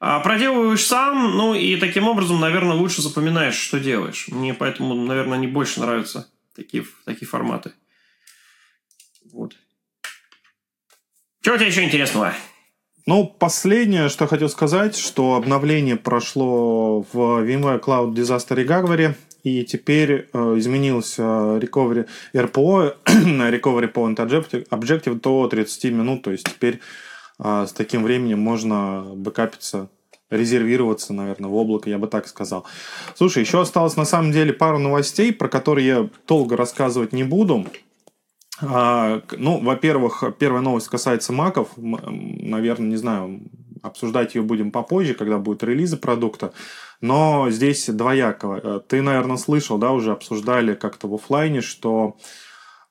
а, 0.00 0.20
проделываешь 0.20 0.84
сам, 0.84 1.36
ну 1.36 1.54
и 1.54 1.76
таким 1.76 2.06
образом, 2.06 2.40
наверное, 2.40 2.76
лучше 2.76 3.02
запоминаешь, 3.02 3.56
что 3.56 3.80
делаешь. 3.80 4.26
Мне 4.28 4.54
поэтому, 4.54 4.94
наверное, 4.94 5.38
не 5.38 5.46
больше 5.46 5.80
нравятся 5.80 6.30
такие, 6.54 6.84
такие 7.04 7.26
форматы. 7.26 7.72
Вот. 9.32 9.56
Что 11.40 11.54
у 11.54 11.56
тебя 11.56 11.66
еще 11.66 11.84
интересного? 11.84 12.34
Ну, 13.08 13.24
последнее, 13.24 14.10
что 14.10 14.26
хотел 14.26 14.50
сказать, 14.50 14.94
что 14.94 15.36
обновление 15.36 15.96
прошло 15.96 17.00
в 17.10 17.16
VMware 17.16 17.82
Cloud 17.82 18.12
Disaster 18.12 18.54
Recovery, 18.54 19.14
и 19.42 19.64
теперь 19.64 20.28
э, 20.30 20.54
изменился 20.58 21.22
recovery 21.22 22.06
RPO 22.34 22.96
на 23.24 23.48
Recovery 23.54 23.90
Point 23.90 24.16
Objective, 24.16 24.68
objective 24.68 25.18
до 25.22 25.48
30 25.48 25.84
минут, 25.84 26.20
то 26.20 26.32
есть 26.32 26.44
теперь 26.44 26.80
э, 27.42 27.64
с 27.66 27.72
таким 27.72 28.04
временем 28.04 28.40
можно 28.40 29.06
бэкапиться 29.14 29.88
резервироваться, 30.28 31.14
наверное, 31.14 31.48
в 31.48 31.54
облако, 31.54 31.88
я 31.88 31.96
бы 31.96 32.08
так 32.08 32.28
сказал. 32.28 32.66
Слушай, 33.14 33.42
еще 33.42 33.62
осталось 33.62 33.96
на 33.96 34.04
самом 34.04 34.32
деле 34.32 34.52
пару 34.52 34.78
новостей, 34.78 35.32
про 35.32 35.48
которые 35.48 35.86
я 35.86 36.10
долго 36.26 36.58
рассказывать 36.58 37.14
не 37.14 37.24
буду. 37.24 37.64
А, 38.60 39.22
ну, 39.32 39.60
во-первых, 39.60 40.24
первая 40.38 40.62
новость 40.62 40.88
касается 40.88 41.32
маков. 41.32 41.68
Наверное, 41.76 42.88
не 42.88 42.96
знаю, 42.96 43.40
обсуждать 43.82 44.34
ее 44.34 44.42
будем 44.42 44.70
попозже, 44.70 45.14
когда 45.14 45.38
будет 45.38 45.62
релизы 45.62 45.96
продукта. 45.96 46.52
Но 47.00 47.48
здесь 47.50 47.88
двояко. 47.88 48.60
Э, 48.62 48.80
ты, 48.86 49.02
наверное, 49.02 49.36
слышал, 49.36 49.78
да, 49.78 49.92
уже 49.92 50.12
обсуждали 50.12 50.74
как-то 50.74 51.06
в 51.08 51.14
офлайне, 51.14 51.60
что 51.60 52.16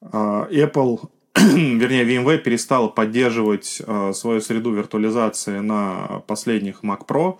а, 0.01 0.47
Apple, 0.49 1.09
вернее, 1.35 2.05
VMware 2.05 2.37
перестал 2.37 2.89
поддерживать 2.89 3.81
а, 3.85 4.13
свою 4.13 4.39
среду 4.39 4.71
виртуализации 4.71 5.59
на 5.59 6.23
последних 6.27 6.83
Mac 6.83 7.05
Pro. 7.05 7.39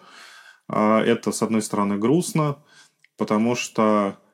Это, 0.69 1.31
с 1.31 1.41
одной 1.41 1.61
стороны, 1.61 1.97
грустно, 1.97 2.57
потому 3.15 3.55
что 3.55 4.17
Э, 4.17 4.26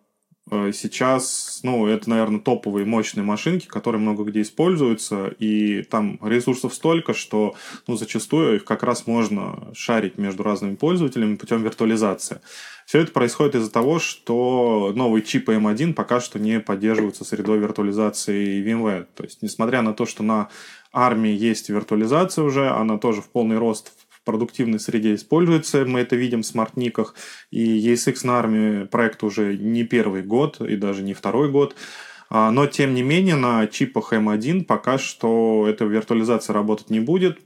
сейчас, 0.50 1.62
ну, 1.64 1.88
это, 1.88 2.10
наверное, 2.10 2.40
топовые 2.40 2.86
мощные 2.86 3.24
машинки, 3.24 3.66
которые 3.66 4.02
много 4.02 4.24
где 4.24 4.42
используются, 4.42 5.28
и 5.40 5.84
там 5.84 6.20
ресурсов 6.22 6.74
столько, 6.74 7.14
что, 7.14 7.56
ну, 7.88 7.96
зачастую 7.96 8.58
их 8.58 8.66
как 8.66 8.84
раз 8.84 9.08
можно 9.08 9.72
шарить 9.74 10.18
между 10.18 10.44
разными 10.44 10.76
пользователями 10.76 11.38
путем 11.38 11.64
виртуализации. 11.64 12.42
Все 12.86 13.00
это 13.00 13.12
происходит 13.12 13.56
из-за 13.56 13.72
того, 13.72 14.00
что 14.00 14.92
новые 14.96 15.24
чипы 15.24 15.54
M1 15.56 15.94
пока 15.94 16.20
что 16.20 16.40
не 16.40 16.60
поддерживаются 16.60 17.24
средой 17.24 17.60
виртуализации 17.60 18.62
VMware. 18.64 19.08
То 19.16 19.24
есть, 19.24 19.42
несмотря 19.42 19.82
на 19.82 19.94
то, 19.94 20.06
что 20.06 20.24
на 20.24 20.50
армии 20.92 21.32
есть 21.32 21.70
виртуализация 21.70 22.44
уже, 22.44 22.70
она 22.70 22.98
тоже 22.98 23.22
в 23.22 23.30
полный 23.30 23.58
рост 23.58 23.94
продуктивной 24.24 24.80
среде 24.80 25.16
используется. 25.16 25.86
Мы 25.86 26.02
это 26.02 26.16
видим 26.16 26.42
в 26.42 26.46
смартниках. 26.46 27.16
И 27.52 27.88
ESX 27.88 28.26
на 28.26 28.40
армии 28.40 28.86
проект 28.86 29.24
уже 29.24 29.58
не 29.58 29.84
первый 29.84 30.24
год 30.24 30.62
и 30.62 30.76
даже 30.76 31.04
не 31.04 31.14
второй 31.14 31.50
год. 31.52 31.76
А, 32.30 32.52
но, 32.52 32.66
тем 32.68 32.94
не 32.94 33.04
менее, 33.04 33.36
на 33.36 33.68
чипах 33.68 34.14
M1 34.14 34.66
пока 34.66 34.98
что 34.98 35.68
эта 35.68 35.86
виртуализация 35.86 36.54
работать 36.54 36.90
не 36.90 37.00
будет. 37.00 37.40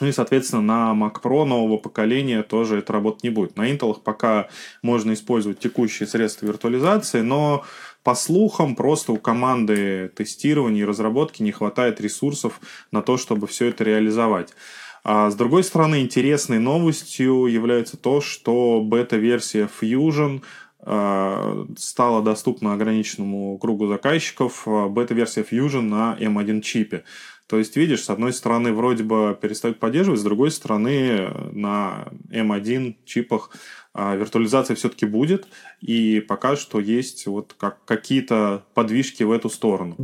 Ну 0.00 0.06
и, 0.06 0.12
соответственно, 0.12 0.62
на 0.62 0.94
Mac 0.94 1.20
Pro 1.22 1.44
нового 1.44 1.76
поколения 1.76 2.42
тоже 2.42 2.78
это 2.78 2.92
работать 2.92 3.22
не 3.22 3.30
будет. 3.30 3.56
На 3.56 3.70
Intel 3.70 4.00
пока 4.02 4.48
можно 4.82 5.12
использовать 5.12 5.58
текущие 5.58 6.06
средства 6.06 6.46
виртуализации, 6.46 7.20
но 7.20 7.64
по 8.02 8.14
слухам, 8.14 8.76
просто 8.76 9.12
у 9.12 9.18
команды 9.18 10.10
тестирования 10.16 10.82
и 10.82 10.86
разработки 10.86 11.42
не 11.42 11.52
хватает 11.52 12.00
ресурсов 12.00 12.60
на 12.90 13.02
то, 13.02 13.18
чтобы 13.18 13.46
все 13.46 13.66
это 13.66 13.84
реализовать. 13.84 14.54
А 15.02 15.30
с 15.30 15.34
другой 15.34 15.64
стороны, 15.64 16.02
интересной 16.02 16.58
новостью 16.58 17.46
является 17.46 17.96
то, 17.96 18.20
что 18.20 18.82
бета-версия 18.82 19.68
Fusion 19.80 20.42
а, 20.82 21.66
стала 21.76 22.22
доступна 22.22 22.74
ограниченному 22.74 23.56
кругу 23.58 23.86
заказчиков. 23.86 24.62
А, 24.66 24.88
бета-версия 24.88 25.42
Fusion 25.42 25.82
на 25.82 26.16
M1 26.20 26.60
чипе. 26.62 27.04
То 27.46 27.58
есть, 27.58 27.76
видишь, 27.76 28.04
с 28.04 28.10
одной 28.10 28.32
стороны, 28.32 28.72
вроде 28.72 29.02
бы 29.02 29.36
перестают 29.40 29.80
поддерживать, 29.80 30.20
с 30.20 30.24
другой 30.24 30.52
стороны, 30.52 31.30
на 31.50 32.08
M1 32.30 32.94
чипах 33.04 33.50
виртуализация 33.92 34.76
все-таки 34.76 35.04
будет, 35.04 35.48
и 35.80 36.20
пока 36.20 36.54
что 36.54 36.78
есть 36.78 37.26
вот 37.26 37.56
как 37.58 37.84
какие-то 37.84 38.64
подвижки 38.74 39.24
в 39.24 39.32
эту 39.32 39.50
сторону. 39.50 39.96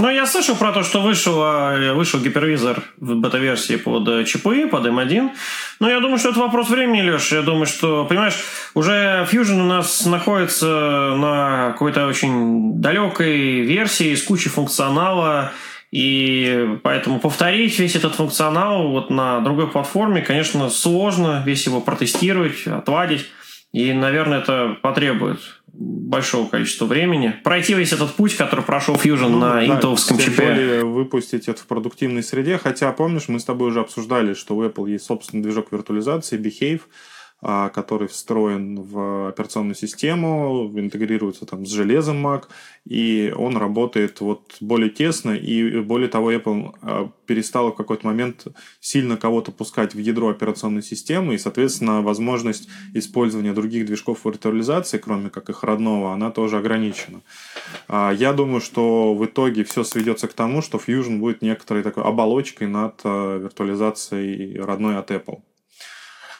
Ну, 0.00 0.08
я 0.08 0.26
слышал 0.26 0.54
про 0.54 0.70
то, 0.70 0.84
что 0.84 1.00
вышел, 1.00 1.42
а, 1.42 1.92
вышел 1.92 2.20
гипервизор 2.20 2.84
в 2.98 3.16
бета-версии 3.16 3.74
под 3.74 4.06
э, 4.06 4.24
ЧПИ, 4.24 4.66
под 4.66 4.86
M1. 4.86 5.30
Но 5.80 5.90
я 5.90 5.98
думаю, 5.98 6.18
что 6.18 6.28
это 6.28 6.38
вопрос 6.38 6.70
времени, 6.70 7.02
Леш. 7.02 7.32
Я 7.32 7.42
думаю, 7.42 7.66
что, 7.66 8.04
понимаешь, 8.04 8.36
уже 8.74 9.26
Fusion 9.28 9.60
у 9.60 9.64
нас 9.64 10.06
находится 10.06 10.66
на 11.16 11.72
какой-то 11.72 12.06
очень 12.06 12.80
далекой 12.80 13.62
версии 13.62 14.14
с 14.14 14.22
кучей 14.22 14.50
функционала. 14.50 15.50
И 15.90 16.78
поэтому 16.84 17.18
повторить 17.18 17.76
весь 17.80 17.96
этот 17.96 18.14
функционал 18.14 18.90
вот 18.90 19.10
на 19.10 19.40
другой 19.40 19.66
платформе, 19.66 20.22
конечно, 20.22 20.70
сложно 20.70 21.42
весь 21.44 21.66
его 21.66 21.80
протестировать, 21.80 22.68
отвадить. 22.68 23.26
И, 23.72 23.92
наверное, 23.92 24.38
это 24.38 24.76
потребует 24.80 25.40
большого 25.78 26.48
количества 26.48 26.86
времени. 26.86 27.36
Пройти 27.44 27.74
весь 27.74 27.92
этот 27.92 28.14
путь, 28.14 28.34
который 28.36 28.64
прошел 28.64 28.96
Fusion 28.96 29.28
ну, 29.28 29.38
на 29.38 29.54
да, 29.54 29.66
интеловском 29.66 30.18
чипе. 30.18 30.42
более 30.42 30.84
выпустить 30.84 31.48
это 31.48 31.62
в 31.62 31.66
продуктивной 31.66 32.24
среде. 32.24 32.58
Хотя, 32.58 32.90
помнишь, 32.92 33.28
мы 33.28 33.38
с 33.38 33.44
тобой 33.44 33.68
уже 33.68 33.80
обсуждали, 33.80 34.34
что 34.34 34.56
у 34.56 34.64
Apple 34.64 34.90
есть 34.90 35.04
собственный 35.04 35.42
движок 35.42 35.68
виртуализации, 35.70 36.38
Behave, 36.38 36.80
который 37.40 38.08
встроен 38.08 38.82
в 38.82 39.28
операционную 39.28 39.76
систему, 39.76 40.72
интегрируется 40.74 41.46
там 41.46 41.64
с 41.64 41.70
железом 41.70 42.26
Mac, 42.26 42.44
и 42.84 43.32
он 43.36 43.56
работает 43.56 44.20
вот 44.20 44.56
более 44.60 44.90
тесно, 44.90 45.32
и 45.32 45.80
более 45.80 46.08
того, 46.08 46.32
Apple 46.32 46.74
а, 46.82 47.10
перестала 47.26 47.70
в 47.70 47.76
какой-то 47.76 48.06
момент 48.06 48.46
сильно 48.80 49.16
кого-то 49.16 49.52
пускать 49.52 49.94
в 49.94 49.98
ядро 49.98 50.30
операционной 50.30 50.82
системы, 50.82 51.34
и, 51.34 51.38
соответственно, 51.38 52.02
возможность 52.02 52.68
использования 52.94 53.52
других 53.52 53.86
движков 53.86 54.24
виртуализации, 54.24 54.98
кроме 54.98 55.30
как 55.30 55.48
их 55.48 55.62
родного, 55.62 56.14
она 56.14 56.30
тоже 56.30 56.58
ограничена. 56.58 57.20
А, 57.86 58.10
я 58.10 58.32
думаю, 58.32 58.60
что 58.60 59.14
в 59.14 59.24
итоге 59.24 59.62
все 59.62 59.84
сведется 59.84 60.26
к 60.26 60.32
тому, 60.32 60.60
что 60.60 60.78
Fusion 60.78 61.18
будет 61.18 61.42
некоторой 61.42 61.84
такой 61.84 62.02
оболочкой 62.02 62.66
над 62.66 63.04
виртуализацией 63.04 64.58
родной 64.58 64.98
от 64.98 65.10
Apple. 65.10 65.40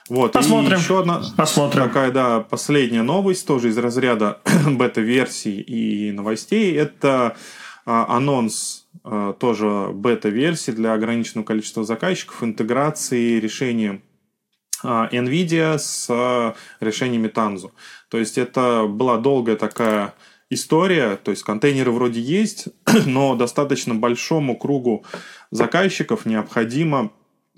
Вот. 0.08 0.32
Посмотрим. 0.32 0.76
И 0.76 0.80
еще 0.80 1.00
одна 1.00 1.22
Посмотрим. 1.36 1.84
такая, 1.84 2.10
да, 2.10 2.40
последняя 2.40 3.02
новость, 3.02 3.46
тоже 3.46 3.68
из 3.68 3.78
разряда 3.78 4.40
бета-версий 4.66 5.60
и 5.60 6.12
новостей. 6.12 6.74
Это 6.74 7.36
а, 7.84 8.16
анонс 8.16 8.86
а, 9.04 9.32
тоже 9.34 9.90
бета-версии 9.92 10.70
для 10.70 10.94
ограниченного 10.94 11.44
количества 11.44 11.84
заказчиков, 11.84 12.42
интеграции 12.42 13.38
решения 13.38 14.00
а, 14.82 15.08
NVIDIA 15.10 15.78
с 15.78 16.06
а, 16.10 16.54
решениями 16.80 17.28
Tanzu. 17.28 17.70
То 18.08 18.18
есть 18.18 18.38
это 18.38 18.86
была 18.88 19.18
долгая 19.18 19.56
такая 19.56 20.14
история, 20.50 21.16
то 21.16 21.30
есть 21.30 21.42
контейнеры 21.42 21.90
вроде 21.90 22.20
есть, 22.20 22.68
но 23.06 23.34
достаточно 23.34 23.94
большому 23.94 24.56
кругу 24.56 25.04
заказчиков 25.50 26.26
необходимо 26.26 27.10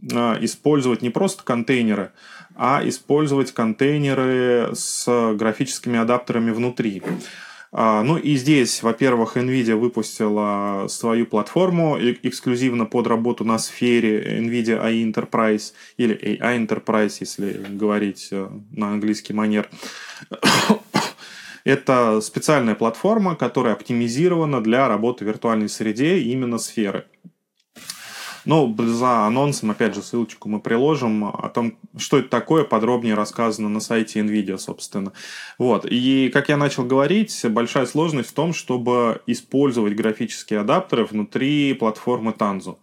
использовать 0.03 1.03
не 1.03 1.11
просто 1.11 1.45
контейнеры, 1.45 2.13
а 2.57 2.81
использовать 2.85 3.53
контейнеры 3.53 4.71
с 4.75 5.35
графическими 5.35 5.99
адаптерами 5.99 6.51
внутри. 6.51 7.03
А, 7.73 8.03
ну 8.03 8.17
и 8.17 8.35
здесь, 8.35 8.83
во-первых, 8.83 9.37
NVIDIA 9.37 9.77
выпустила 9.77 10.87
свою 10.89 11.25
платформу 11.27 11.97
эксклюзивно 12.01 12.85
под 12.85 13.07
работу 13.07 13.45
на 13.45 13.59
сфере 13.59 14.41
NVIDIA 14.41 14.83
AI 14.83 15.13
Enterprise 15.13 15.73
или 15.97 16.17
AI 16.17 16.67
Enterprise, 16.67 17.19
если 17.21 17.65
говорить 17.69 18.29
э, 18.33 18.49
на 18.73 18.89
английский 18.89 19.35
манер. 19.35 19.71
Это 21.65 22.21
специальная 22.23 22.75
платформа, 22.75 23.37
которая 23.37 23.75
оптимизирована 23.75 24.61
для 24.61 24.89
работы 24.89 25.25
в 25.25 25.29
виртуальной 25.29 25.69
среде 25.69 26.19
именно 26.19 26.59
сферы. 26.59 27.05
Ну, 28.47 28.75
за 28.79 29.27
анонсом, 29.27 29.71
опять 29.71 29.95
же, 29.95 30.03
ссылочку 30.03 30.49
мы 30.49 30.61
приложим 30.61 31.25
о 31.25 31.49
том, 31.49 31.77
что 31.97 32.19
это 32.19 32.29
такое, 32.29 32.65
подробнее 32.65 33.15
рассказано 33.15 33.69
на 33.69 33.81
сайте 33.81 34.21
NVIDIA, 34.21 34.57
собственно. 34.57 35.13
Вот. 35.59 35.85
И, 35.85 36.31
как 36.33 36.49
я 36.49 36.57
начал 36.57 36.85
говорить, 36.85 37.45
большая 37.49 37.87
сложность 37.87 38.31
в 38.31 38.35
том, 38.35 38.55
чтобы 38.55 39.21
использовать 39.27 39.95
графические 39.95 40.61
адаптеры 40.61 41.05
внутри 41.05 41.75
платформы 41.75 42.33
Tanzu. 42.33 42.79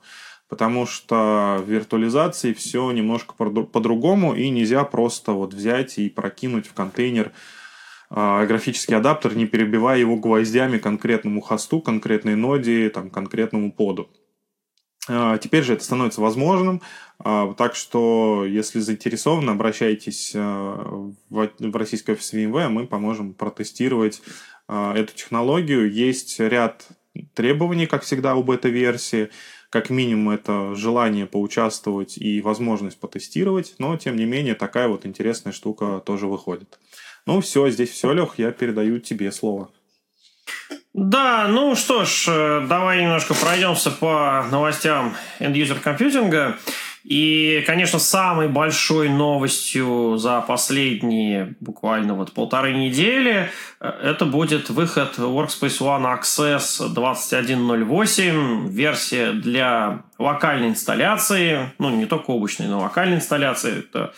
Потому 0.47 0.85
что 0.85 1.61
в 1.65 1.69
виртуализации 1.69 2.53
все 2.53 2.89
немножко 2.91 3.33
по-другому, 3.33 4.33
и 4.33 4.49
нельзя 4.49 4.83
просто 4.83 5.33
вот 5.33 5.53
взять 5.53 5.97
и 5.97 6.09
прокинуть 6.09 6.67
в 6.67 6.73
контейнер 6.73 7.33
а, 8.09 8.45
графический 8.45 8.95
адаптер, 8.95 9.35
не 9.35 9.45
перебивая 9.45 9.99
его 9.99 10.15
гвоздями 10.15 10.77
конкретному 10.77 11.41
хосту, 11.41 11.81
конкретной 11.81 12.35
ноде, 12.35 12.89
там, 12.89 13.09
конкретному 13.09 13.73
поду. 13.73 14.09
А, 15.07 15.37
теперь 15.37 15.63
же 15.63 15.73
это 15.73 15.83
становится 15.83 16.21
возможным, 16.21 16.81
а, 17.19 17.53
так 17.53 17.75
что, 17.75 18.45
если 18.45 18.79
заинтересованы, 18.79 19.51
обращайтесь 19.51 20.33
а, 20.35 21.11
в 21.29 21.75
российский 21.75 22.11
офис 22.11 22.33
VMware, 22.33 22.69
мы 22.69 22.87
поможем 22.87 23.33
протестировать 23.33 24.21
эту 24.69 25.13
технологию. 25.13 25.89
Есть 25.89 26.41
ряд 26.41 26.89
требований, 27.33 27.87
как 27.87 28.03
всегда, 28.03 28.35
у 28.35 28.43
бета-версии. 28.43 29.29
Как 29.69 29.89
минимум, 29.89 30.31
это 30.31 30.75
желание 30.75 31.25
поучаствовать 31.25 32.17
и 32.17 32.41
возможность 32.41 32.99
потестировать, 32.99 33.75
но, 33.79 33.95
тем 33.95 34.17
не 34.17 34.25
менее, 34.25 34.55
такая 34.55 34.89
вот 34.89 35.05
интересная 35.05 35.53
штука 35.53 36.01
тоже 36.05 36.27
выходит. 36.27 36.79
Ну, 37.25 37.39
все, 37.39 37.69
здесь 37.69 37.91
все, 37.91 38.11
Лех, 38.11 38.39
я 38.39 38.51
передаю 38.51 38.99
тебе 38.99 39.31
слово. 39.31 39.69
Да, 40.97 41.45
ну 41.47 41.75
что 41.75 42.05
ж, 42.05 42.25
э, 42.27 42.65
давай 42.67 43.03
немножко 43.03 43.35
пройдемся 43.35 43.91
по 43.91 44.43
новостям 44.49 45.15
end-user 45.39 45.79
компьютинга. 45.79 46.57
И, 47.03 47.63
конечно, 47.67 47.99
самой 47.99 48.47
большой 48.47 49.07
новостью 49.07 50.17
за 50.17 50.41
последние 50.41 51.55
буквально 51.59 52.15
вот 52.15 52.33
полторы 52.33 52.73
недели 52.73 53.51
э, 53.79 53.87
это 53.87 54.25
будет 54.25 54.71
выход 54.71 55.19
Workspace 55.19 55.79
ONE 55.81 56.19
Access 56.19 56.91
21.08, 56.91 58.67
версия 58.69 59.33
для 59.33 60.01
локальной 60.17 60.69
инсталляции, 60.69 61.71
ну, 61.77 61.91
не 61.91 62.07
только 62.07 62.31
облачной, 62.31 62.65
но 62.65 62.79
локальной 62.79 63.17
инсталляции. 63.17 63.81
Это 63.81 64.15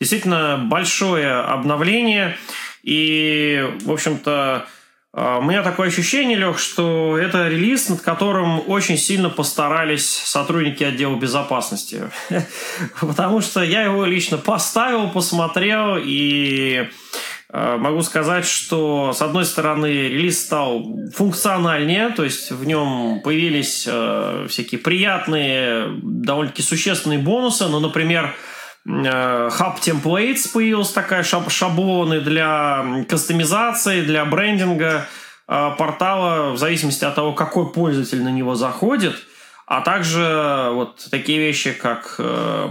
действительно 0.00 0.56
большое 0.64 1.30
обновление. 1.30 2.38
И, 2.82 3.68
в 3.82 3.92
общем-то, 3.92 4.66
у 5.14 5.42
меня 5.42 5.62
такое 5.62 5.88
ощущение, 5.88 6.38
Лех, 6.38 6.58
что 6.58 7.18
это 7.18 7.48
релиз, 7.48 7.90
над 7.90 8.00
которым 8.00 8.62
очень 8.66 8.96
сильно 8.96 9.28
постарались 9.28 10.06
сотрудники 10.06 10.84
отдела 10.84 11.16
безопасности. 11.16 12.10
Потому 13.00 13.42
что 13.42 13.62
я 13.62 13.82
его 13.82 14.06
лично 14.06 14.38
поставил, 14.38 15.10
посмотрел 15.10 15.98
и 16.02 16.88
а, 17.50 17.76
могу 17.76 18.00
сказать, 18.00 18.46
что, 18.46 19.12
с 19.12 19.20
одной 19.20 19.44
стороны, 19.44 19.86
релиз 19.86 20.42
стал 20.42 20.86
функциональнее, 21.14 22.08
то 22.08 22.24
есть 22.24 22.50
в 22.50 22.64
нем 22.64 23.20
появились 23.22 23.86
э, 23.86 24.46
всякие 24.48 24.78
приятные, 24.78 25.90
довольно-таки 26.02 26.62
существенные 26.62 27.18
бонусы. 27.18 27.68
Ну, 27.68 27.80
например, 27.80 28.34
Э, 28.34 28.51
Hub 28.86 29.80
Templates 29.80 30.52
появилась 30.52 30.90
такая, 30.90 31.22
шаб 31.22 31.50
шаблоны 31.50 32.20
для 32.20 33.04
кастомизации, 33.08 34.02
для 34.02 34.24
брендинга 34.24 35.06
э, 35.46 35.70
портала 35.78 36.50
в 36.52 36.58
зависимости 36.58 37.04
от 37.04 37.14
того, 37.14 37.32
какой 37.32 37.72
пользователь 37.72 38.22
на 38.22 38.30
него 38.30 38.54
заходит. 38.54 39.14
А 39.66 39.80
также 39.82 40.70
вот 40.72 41.06
такие 41.10 41.38
вещи, 41.38 41.72
как, 41.72 42.16
э, 42.18 42.68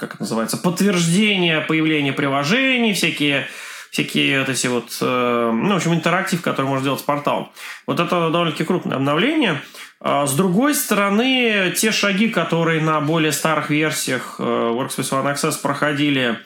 как 0.00 0.14
это 0.14 0.22
называется, 0.22 0.56
подтверждение 0.56 1.60
появления 1.60 2.12
приложений, 2.12 2.94
всякие 2.94 3.46
всякие 3.92 4.40
вот 4.40 4.48
эти 4.50 4.66
вот, 4.66 4.98
ну, 5.00 5.72
в 5.72 5.76
общем, 5.76 5.94
интерактив, 5.94 6.42
который 6.42 6.66
можно 6.66 6.82
сделать 6.82 7.00
с 7.00 7.04
порталом. 7.04 7.50
Вот 7.86 7.98
это 7.98 8.28
довольно-таки 8.30 8.64
крупное 8.64 8.96
обновление– 8.96 9.62
с 10.04 10.34
другой 10.34 10.74
стороны, 10.74 11.72
те 11.76 11.90
шаги, 11.90 12.28
которые 12.28 12.82
на 12.82 13.00
более 13.00 13.32
старых 13.32 13.70
версиях 13.70 14.36
э, 14.38 14.42
Workspace 14.42 15.10
ONE 15.10 15.34
Access 15.34 15.60
проходили, 15.60 16.38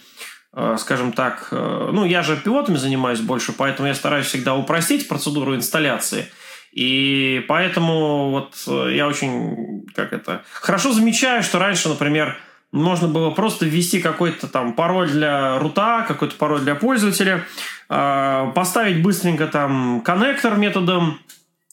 э, 0.53 0.77
скажем 0.79 1.13
так, 1.13 1.49
э, 1.51 1.91
ну, 1.93 2.05
я 2.05 2.23
же 2.23 2.37
пилотами 2.37 2.77
занимаюсь 2.77 3.21
больше, 3.21 3.53
поэтому 3.53 3.89
я 3.89 3.95
стараюсь 3.95 4.27
всегда 4.27 4.55
упростить 4.55 5.09
процедуру 5.09 5.57
инсталляции. 5.57 6.29
И 6.73 7.45
поэтому 7.49 8.31
вот 8.31 8.55
я 8.93 9.09
очень, 9.09 9.85
как 9.97 10.13
это, 10.13 10.45
хорошо 10.53 10.93
замечаю, 10.93 11.43
что 11.43 11.59
раньше, 11.59 11.89
например, 11.89 12.37
можно 12.71 13.09
было 13.09 13.31
просто 13.31 13.67
ввести 13.67 14.01
какой-то 14.01 14.47
там 14.47 14.75
пароль 14.75 15.11
для 15.11 15.59
рута, 15.59 16.05
какой-то 16.07 16.37
пароль 16.37 16.61
для 16.61 16.77
пользователя, 16.77 17.45
поставить 17.89 19.03
быстренько 19.03 19.49
там 19.49 20.01
коннектор 20.03 20.55
методом 20.55 21.19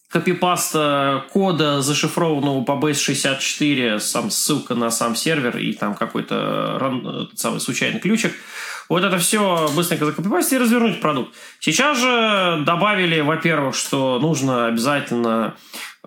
копипаста 0.10 1.26
кода, 1.32 1.82
зашифрованного 1.82 2.63
по 2.63 2.72
Base64, 2.72 4.00
сам 4.00 4.30
ссылка 4.30 4.76
на 4.76 4.89
сам 4.89 5.15
сервер 5.15 5.58
и 5.58 5.74
там 5.74 5.96
какой-то 5.96 7.28
самый 7.36 7.60
случайный 7.60 8.00
ключик. 8.00 8.34
Вот 8.89 9.04
это 9.04 9.17
все 9.17 9.70
быстренько 9.76 10.06
закопипастить 10.06 10.54
и 10.54 10.58
развернуть 10.60 11.02
продукт. 11.02 11.36
Сейчас 11.60 12.00
же 12.00 12.63
добавили, 12.65 13.20
во-первых, 13.20 13.76
что 13.76 14.17
нужно 14.20 14.67
обязательно 14.67 15.56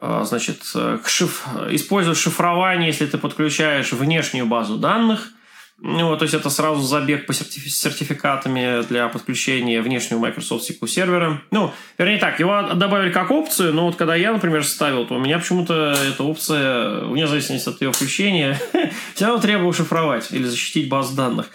э, 0.00 0.22
значит, 0.24 0.62
к 0.72 1.06
шиф... 1.06 1.44
использовать 1.70 2.18
шифрование, 2.18 2.88
если 2.88 3.04
ты 3.04 3.18
подключаешь 3.18 3.92
внешнюю 3.92 4.46
базу 4.46 4.78
данных– 4.78 5.32
ну, 5.82 6.14
то 6.16 6.24
есть 6.24 6.34
это 6.34 6.50
сразу 6.50 6.82
забег 6.82 7.26
по 7.26 7.32
сертификатами 7.32 8.86
для 8.86 9.08
подключения 9.08 9.80
внешнего 9.80 10.18
Microsoft 10.18 10.70
SQL 10.70 10.86
сервера. 10.86 11.42
Ну, 11.50 11.72
вернее 11.96 12.18
так, 12.18 12.38
его 12.38 12.62
добавили 12.74 13.10
как 13.10 13.30
опцию, 13.30 13.72
но 13.72 13.86
вот 13.86 13.96
когда 13.96 14.14
я, 14.14 14.32
например, 14.32 14.64
ставил, 14.64 15.06
то 15.06 15.14
у 15.14 15.18
меня 15.18 15.38
почему-то 15.38 15.94
эта 16.06 16.22
опция, 16.22 17.04
вне 17.04 17.26
зависимости 17.26 17.68
от 17.68 17.80
ее 17.80 17.92
включения, 17.92 18.60
все 19.14 19.24
равно 19.24 19.40
требовала 19.40 19.72
шифровать 19.72 20.30
или 20.32 20.44
защитить 20.44 20.88
базу 20.90 21.16
данных. 21.16 21.46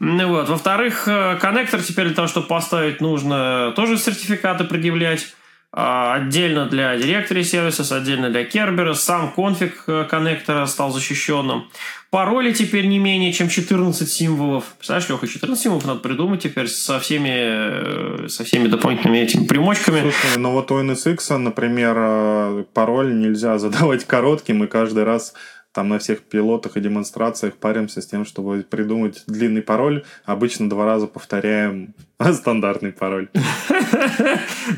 Ну, 0.00 0.28
вот. 0.28 0.48
Во-вторых, 0.48 1.06
э, 1.06 1.36
коннектор 1.38 1.82
теперь 1.82 2.06
для 2.06 2.14
того, 2.14 2.28
чтобы 2.28 2.46
поставить, 2.46 3.02
нужно 3.02 3.72
тоже 3.76 3.98
сертификаты 3.98 4.64
предъявлять. 4.64 5.34
А, 5.76 6.14
отдельно 6.14 6.66
для 6.66 6.94
Directory 6.94 7.40
Services, 7.40 7.92
отдельно 7.92 8.30
для 8.30 8.44
Kerberos. 8.44 8.94
Сам 8.94 9.32
конфиг 9.32 9.82
э, 9.88 10.06
коннектора 10.08 10.66
стал 10.66 10.92
защищенным. 10.92 11.68
Пароли 12.10 12.52
теперь 12.52 12.86
не 12.86 13.00
менее 13.00 13.32
чем 13.32 13.48
14 13.48 14.08
символов. 14.08 14.66
Представляешь, 14.78 15.08
Леха, 15.08 15.26
14 15.26 15.60
символов 15.60 15.84
надо 15.84 15.98
придумать 15.98 16.44
теперь 16.44 16.68
со 16.68 17.00
всеми, 17.00 18.24
э, 18.24 18.28
со 18.28 18.44
всеми 18.44 18.68
дополнительными 18.68 19.18
этими 19.18 19.46
примочками. 19.46 20.00
Слушай, 20.00 20.38
ну 20.38 20.52
вот 20.52 20.70
у 20.70 20.80
NSX, 20.80 21.38
например, 21.38 21.96
э, 21.98 22.64
пароль 22.72 23.18
нельзя 23.18 23.58
задавать 23.58 24.04
коротким, 24.04 24.62
и 24.62 24.68
каждый 24.68 25.02
раз 25.02 25.34
там 25.74 25.88
на 25.88 25.98
всех 25.98 26.22
пилотах 26.22 26.76
и 26.76 26.80
демонстрациях 26.80 27.56
паримся 27.56 28.00
с 28.00 28.06
тем, 28.06 28.24
чтобы 28.24 28.62
придумать 28.62 29.24
длинный 29.26 29.60
пароль. 29.60 30.04
Обычно 30.24 30.70
два 30.70 30.86
раза 30.86 31.08
повторяем 31.08 31.94
стандартный 32.32 32.92
пароль. 32.92 33.28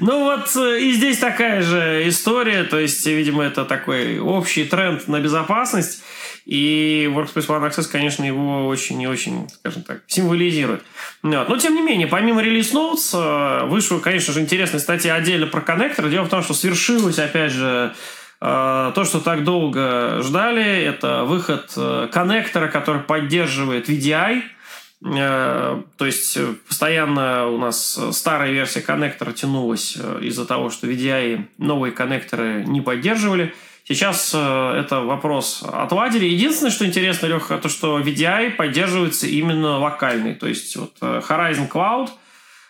Ну 0.00 0.24
вот 0.24 0.54
э, 0.56 0.80
и 0.80 0.92
здесь 0.92 1.18
такая 1.18 1.62
же 1.62 2.08
история. 2.08 2.64
То 2.64 2.78
есть, 2.78 3.06
видимо, 3.06 3.44
это 3.44 3.64
такой 3.64 4.18
общий 4.18 4.64
тренд 4.64 5.06
на 5.06 5.20
безопасность. 5.20 6.02
И 6.44 7.10
Workspace 7.12 7.46
ONE 7.46 7.68
Access, 7.68 7.88
конечно, 7.90 8.24
его 8.24 8.66
очень 8.66 9.00
и 9.00 9.06
очень, 9.06 9.48
скажем 9.48 9.82
так, 9.82 10.02
символизирует. 10.06 10.82
Но, 11.22 11.44
тем 11.56 11.74
не 11.74 11.82
менее, 11.82 12.06
помимо 12.06 12.42
релиз 12.42 12.72
Notes, 12.72 13.14
э, 13.14 13.66
вышла, 13.66 13.98
конечно 14.00 14.32
же, 14.32 14.40
интересная 14.40 14.80
статья 14.80 15.14
отдельно 15.14 15.46
про 15.46 15.60
коннектор. 15.60 16.08
Дело 16.08 16.24
в 16.24 16.28
том, 16.28 16.42
что 16.42 16.54
свершилось, 16.54 17.18
опять 17.18 17.52
же, 17.52 17.94
то, 18.38 19.02
что 19.04 19.20
так 19.20 19.44
долго 19.44 20.20
ждали, 20.22 20.82
это 20.82 21.24
выход 21.24 21.72
коннектора, 22.12 22.68
который 22.68 23.00
поддерживает 23.02 23.88
VDI– 23.88 24.42
Э, 25.04 25.82
то 25.96 26.06
есть 26.06 26.36
э, 26.36 26.54
постоянно 26.66 27.48
у 27.48 27.58
нас 27.58 28.00
старая 28.12 28.50
версия 28.50 28.80
коннектора 28.80 29.32
тянулась 29.32 29.96
э, 29.98 30.20
из-за 30.22 30.46
того, 30.46 30.70
что 30.70 30.86
VDI 30.86 31.44
новые 31.58 31.92
коннекторы 31.92 32.64
не 32.66 32.80
поддерживали. 32.80 33.54
Сейчас 33.84 34.30
это 34.30 35.02
вопрос 35.04 35.62
отладили. 35.62 36.24
Единственное, 36.24 36.72
что 36.72 36.84
интересно, 36.84 37.26
Леха, 37.26 37.56
то, 37.58 37.68
что 37.68 38.00
VDI 38.00 38.50
поддерживается 38.50 39.28
именно 39.28 39.78
локальный. 39.78 40.34
То 40.34 40.48
есть 40.48 40.74
вот 40.74 40.94
Horizon 41.00 41.70
Cloud 41.70 42.08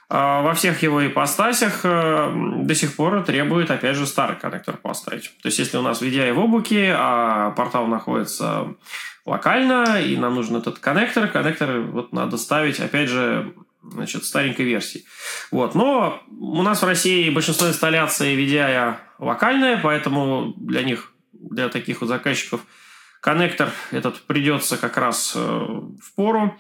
во 0.09 0.55
всех 0.55 0.83
его 0.83 1.05
ипостасях 1.05 1.83
до 1.83 2.75
сих 2.75 2.95
пор 2.95 3.25
требует, 3.25 3.71
опять 3.71 3.97
же, 3.97 4.07
старый 4.07 4.37
коннектор 4.37 4.77
поставить. 4.77 5.33
То 5.43 5.49
есть 5.49 5.59
если 5.59 5.79
у 5.79 5.83
нас 5.83 6.01
VDI 6.01 6.33
в 6.33 6.39
облаке, 6.39 6.95
а 6.97 7.51
портал 7.51 7.89
находится 7.89 8.77
локально, 9.27 10.01
и 10.01 10.17
нам 10.17 10.37
нужен 10.37 10.57
этот 10.57 10.79
коннектор. 10.79 11.29
Коннектор 11.29 11.81
вот 11.81 12.13
надо 12.13 12.39
ставить, 12.39 12.79
опять 12.79 13.09
же, 13.09 13.53
значит, 13.83 14.25
старенькой 14.25 14.65
версии. 14.65 15.05
Вот. 15.51 15.75
Но 15.75 16.23
у 16.31 16.63
нас 16.63 16.81
в 16.81 16.87
России 16.87 17.29
большинство 17.31 17.67
инсталляций 17.69 18.37
VDI 18.37 18.97
локальные, 19.19 19.79
поэтому 19.79 20.55
для 20.57 20.83
них, 20.83 21.13
для 21.33 21.69
таких 21.69 22.01
вот 22.01 22.07
заказчиков, 22.07 22.61
коннектор 23.21 23.71
этот 23.91 24.23
придется 24.23 24.77
как 24.77 24.97
раз 24.97 25.33
э, 25.35 25.41
в 25.41 26.15
пору. 26.15 26.57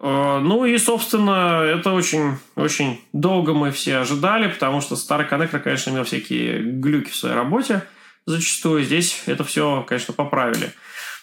Э, 0.00 0.38
ну 0.42 0.64
и, 0.64 0.78
собственно, 0.78 1.62
это 1.62 1.92
очень, 1.92 2.38
очень 2.56 3.00
долго 3.12 3.54
мы 3.54 3.70
все 3.70 3.98
ожидали, 3.98 4.48
потому 4.48 4.80
что 4.80 4.96
старый 4.96 5.26
коннектор, 5.26 5.60
конечно, 5.60 5.90
имел 5.90 6.04
всякие 6.04 6.60
глюки 6.60 7.10
в 7.10 7.16
своей 7.16 7.34
работе 7.34 7.82
зачастую. 8.26 8.84
Здесь 8.84 9.22
это 9.26 9.44
все, 9.44 9.84
конечно, 9.88 10.14
поправили. 10.14 10.72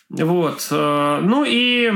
Вот. 0.09 0.67
Э, 0.71 1.19
ну 1.21 1.45
и 1.47 1.93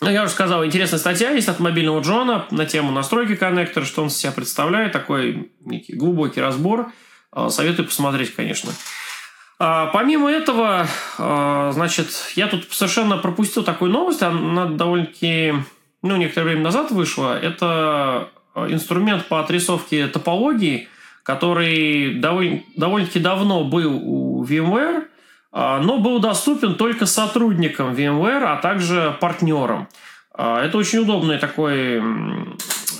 ну, 0.00 0.08
я 0.08 0.22
уже 0.22 0.32
сказал, 0.32 0.64
интересная 0.64 0.98
статья 0.98 1.30
есть 1.30 1.48
от 1.48 1.60
мобильного 1.60 2.00
Джона 2.00 2.46
на 2.50 2.64
тему 2.64 2.90
настройки 2.90 3.36
коннектора, 3.36 3.84
что 3.84 4.02
он 4.02 4.08
из 4.08 4.16
себя 4.16 4.32
представляет, 4.32 4.92
такой 4.92 5.52
некий 5.60 5.94
глубокий 5.94 6.40
разбор. 6.40 6.92
Э, 7.34 7.48
советую 7.50 7.86
посмотреть, 7.86 8.34
конечно. 8.34 8.72
А, 9.62 9.88
помимо 9.88 10.30
этого, 10.30 10.86
э, 11.18 11.70
значит, 11.74 12.08
я 12.34 12.46
тут 12.46 12.72
совершенно 12.72 13.18
пропустил 13.18 13.62
такую 13.62 13.90
новость, 13.90 14.22
она 14.22 14.64
довольно-таки, 14.64 15.52
ну, 16.00 16.16
некоторое 16.16 16.46
время 16.46 16.62
назад 16.62 16.90
вышла. 16.90 17.38
Это 17.38 18.30
инструмент 18.56 19.26
по 19.26 19.38
отрисовке 19.40 20.06
топологии, 20.06 20.88
который 21.24 22.14
довольно-таки 22.14 23.20
давно 23.20 23.64
был 23.64 24.00
у 24.02 24.44
VMware, 24.46 25.04
а, 25.52 25.78
но 25.78 25.98
был 25.98 26.20
доступен 26.20 26.74
только 26.76 27.04
сотрудникам 27.04 27.92
VMware, 27.92 28.44
а 28.44 28.56
также 28.56 29.14
партнерам. 29.20 29.88
А, 30.32 30.64
это 30.64 30.78
очень 30.78 31.00
удобный 31.00 31.36
такой 31.36 31.98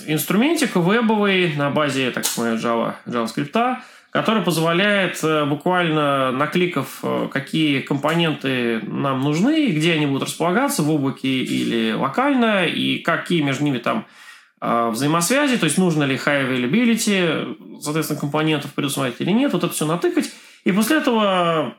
инструментик 0.07 0.77
вебовый 0.77 1.55
на 1.57 1.71
базе, 1.71 2.11
так 2.11 2.27
сказать, 2.27 2.63
Java, 2.63 2.97
JavaScript, 3.07 3.79
который 4.11 4.43
позволяет 4.43 5.23
э, 5.23 5.45
буквально 5.45 6.33
накликав, 6.33 6.99
э, 7.03 7.29
какие 7.31 7.81
компоненты 7.81 8.81
нам 8.83 9.21
нужны, 9.21 9.69
где 9.69 9.93
они 9.93 10.07
будут 10.07 10.25
располагаться 10.25 10.83
в 10.83 10.91
облаке 10.91 11.29
или 11.29 11.93
локально, 11.93 12.67
и 12.67 12.99
какие 12.99 13.43
между 13.43 13.65
ними 13.65 13.79
там 13.79 14.07
э, 14.61 14.91
взаимосвязи, 14.91 15.59
то 15.59 15.65
есть 15.65 15.79
нужно 15.79 16.03
ли 16.05 16.17
high 16.17 16.49
availability, 16.49 17.81
соответственно, 17.81 18.21
компонентов 18.21 18.75
предусмотреть 18.75 19.21
или 19.21 19.31
нет, 19.31 19.53
вот 19.53 19.63
это 19.63 19.73
все 19.73 19.87
натыкать. 19.87 20.31
И 20.65 20.73
после 20.73 20.99
этого 20.99 21.77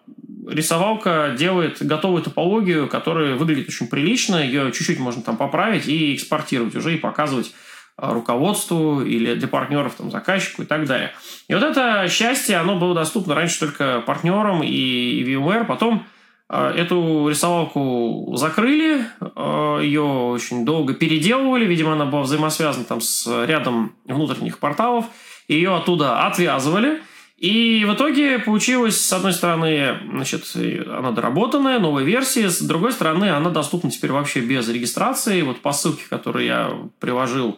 рисовалка 0.48 1.36
делает 1.38 1.86
готовую 1.86 2.24
топологию, 2.24 2.88
которая 2.88 3.36
выглядит 3.36 3.68
очень 3.68 3.88
прилично, 3.88 4.38
ее 4.38 4.72
чуть-чуть 4.72 5.00
можно 5.00 5.22
там 5.22 5.36
поправить 5.38 5.88
и 5.88 6.16
экспортировать 6.16 6.76
уже 6.76 6.96
и 6.96 6.98
показывать 6.98 7.54
руководству 8.02 9.02
или 9.02 9.36
для 9.36 9.48
партнеров, 9.48 9.94
там, 9.96 10.10
заказчику 10.10 10.64
и 10.64 10.66
так 10.66 10.86
далее. 10.86 11.12
И 11.48 11.54
вот 11.54 11.64
это 11.64 12.08
счастье, 12.10 12.58
оно 12.58 12.78
было 12.78 12.96
доступно 12.96 13.36
раньше 13.36 13.60
только 13.60 14.02
партнерам 14.02 14.64
и 14.64 15.24
VMware. 15.24 15.66
Потом 15.66 16.06
э, 16.50 16.74
эту 16.78 17.30
рисовалку 17.30 18.34
закрыли, 18.36 19.06
э, 19.20 19.80
ее 19.84 20.02
очень 20.02 20.66
долго 20.66 20.94
переделывали, 20.94 21.66
видимо, 21.66 21.94
она 21.94 22.06
была 22.06 22.24
взаимосвязана 22.24 22.86
там 22.86 23.02
с 23.02 23.28
рядом 23.46 23.94
внутренних 24.06 24.58
порталов, 24.58 25.06
ее 25.48 25.76
оттуда 25.76 26.26
отвязывали, 26.26 27.02
и 27.38 27.86
в 27.86 27.94
итоге 27.96 28.38
получилось, 28.38 29.04
с 29.04 29.14
одной 29.14 29.34
стороны, 29.34 29.98
значит, 30.12 30.44
она 30.88 31.12
доработанная, 31.12 31.80
новая 31.80 32.04
версия, 32.04 32.50
с 32.50 32.62
другой 32.62 32.92
стороны, 32.92 33.32
она 33.32 33.50
доступна 33.50 33.90
теперь 33.90 34.12
вообще 34.12 34.42
без 34.42 34.70
регистрации. 34.70 35.42
Вот 35.42 35.60
по 35.62 35.72
ссылке, 35.72 36.04
которую 36.08 36.46
я 36.46 36.72
приложил 37.00 37.58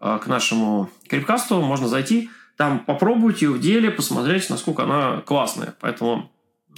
к 0.00 0.26
нашему 0.26 0.90
крипкасту, 1.08 1.60
можно 1.60 1.88
зайти, 1.88 2.30
там 2.58 2.80
попробовать 2.80 3.40
ее 3.40 3.52
в 3.52 3.60
деле, 3.60 3.90
посмотреть, 3.90 4.50
насколько 4.50 4.82
она 4.82 5.22
классная. 5.24 5.76
Поэтому, 5.80 6.32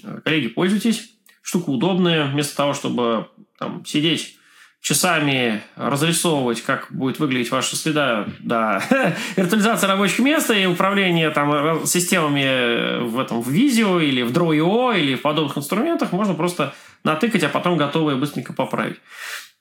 э, 0.05 0.21
коллеги, 0.23 0.49
пользуйтесь. 0.49 1.15
Штука 1.41 1.71
удобная. 1.71 2.27
Вместо 2.27 2.55
того, 2.55 2.75
чтобы 2.75 3.29
там, 3.59 3.85
сидеть 3.87 4.37
часами 4.83 5.63
разрисовывать, 5.77 6.63
как 6.63 6.89
будет 6.91 7.19
выглядеть 7.19 7.51
ваша 7.51 7.77
среда, 7.77 8.27
да, 8.41 8.83
виртуализация 9.37 9.89
рабочих 9.89 10.19
мест 10.21 10.51
и 10.51 10.67
управление 10.67 11.31
там 11.31 11.53
э, 11.53 11.87
системами 11.87 13.03
в 13.03 13.19
этом 13.19 13.41
в 13.41 13.49
видео 13.49 14.01
или 14.01 14.21
в 14.21 14.33
Draw.io 14.33 14.99
или 14.99 15.15
в 15.15 15.23
подобных 15.23 15.57
инструментах 15.57 16.13
можно 16.13 16.35
просто 16.35 16.75
натыкать, 17.05 17.43
а 17.45 17.49
потом 17.49 17.79
готовые 17.79 18.17
быстренько 18.17 18.53
поправить. 18.53 18.99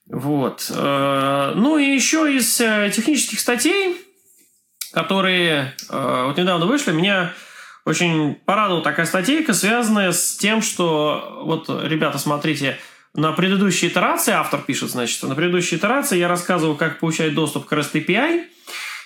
Вот. 0.10 0.72
Э, 0.76 1.54
ну 1.56 1.78
и 1.78 1.86
еще 1.86 2.36
из 2.36 2.60
э, 2.60 2.92
технических 2.94 3.40
статей, 3.40 3.96
которые 4.92 5.76
э, 5.88 6.24
вот 6.26 6.36
недавно 6.38 6.66
вышли, 6.66 6.92
меня 6.92 7.34
очень 7.86 8.34
порадовала 8.34 8.84
такая 8.84 9.06
статейка, 9.06 9.54
связанная 9.54 10.12
с 10.12 10.36
тем, 10.36 10.64
что 10.64 11.42
вот, 11.44 11.70
ребята, 11.84 12.18
смотрите, 12.18 12.78
на 13.14 13.32
предыдущей 13.34 13.88
итерации, 13.88 14.34
автор 14.34 14.62
пишет, 14.62 14.90
значит, 14.90 15.22
на 15.24 15.36
предыдущей 15.36 15.76
итерации 15.76 16.18
я 16.18 16.28
рассказывал, 16.28 16.76
как 16.76 17.00
получать 17.00 17.36
доступ 17.36 17.66
к 17.66 17.74
REST 17.74 17.94
API, 17.94 18.44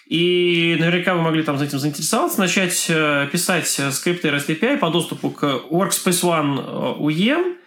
и 0.08 0.76
наверняка 0.80 1.16
вы 1.16 1.22
могли 1.22 1.44
там 1.44 1.58
за 1.58 1.66
этим 1.66 1.80
заинтересоваться, 1.80 2.40
начать 2.40 2.88
писать 3.32 3.68
скрипты 3.68 4.30
REST 4.30 4.60
API 4.60 4.78
по 4.78 4.90
доступу 4.90 5.30
к 5.32 5.44
Workspace 5.44 6.24
ONE 6.24 6.98
UEM, 7.00 7.58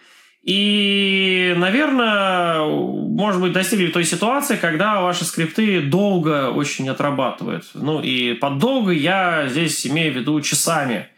и, 0.47 1.53
наверное, 1.57 2.61
может 2.61 3.41
быть, 3.41 3.51
достигли 3.51 3.87
той 3.87 4.05
ситуации, 4.05 4.55
когда 4.55 5.01
ваши 5.01 5.25
скрипты 5.25 5.81
долго 5.81 6.51
очень 6.51 6.87
отрабатывают. 6.87 7.65
Ну, 7.73 8.01
и 8.01 8.33
под 8.33 8.57
долго 8.57 8.91
я 8.91 9.49
здесь 9.49 9.85
имею 9.85 10.13
в 10.13 10.15
виду 10.15 10.39
часами. 10.39 11.09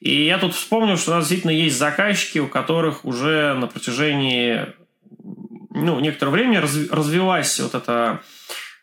И 0.00 0.24
я 0.24 0.36
тут 0.36 0.56
вспомнил, 0.56 0.96
что 0.96 1.12
у 1.12 1.14
нас 1.14 1.28
действительно 1.28 1.52
есть 1.52 1.78
заказчики, 1.78 2.40
у 2.40 2.48
которых 2.48 3.04
уже 3.04 3.54
на 3.54 3.68
протяжении 3.68 4.66
ну, 5.70 6.00
некоторого 6.00 6.34
времени 6.34 6.56
развилась 6.56 7.60
вот 7.60 7.76
эта 7.76 8.20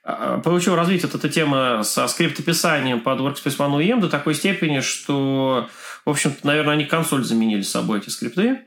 а, 0.06 0.40
получил 0.40 0.78
развитие 0.78 1.10
вот 1.12 1.16
эта 1.16 1.28
тема 1.28 1.84
со 1.84 2.08
скриптописанием 2.08 3.02
под 3.02 3.20
Workspace 3.20 3.58
ONE 3.58 3.82
UEM 3.82 4.00
до 4.00 4.08
такой 4.08 4.34
степени, 4.34 4.80
что, 4.80 5.68
в 6.06 6.10
общем-то, 6.10 6.48
наверное, 6.48 6.76
они 6.76 6.86
консоль 6.86 7.26
заменили 7.26 7.64
собой, 7.64 8.00
эти 8.00 8.08
скрипты. 8.08 8.60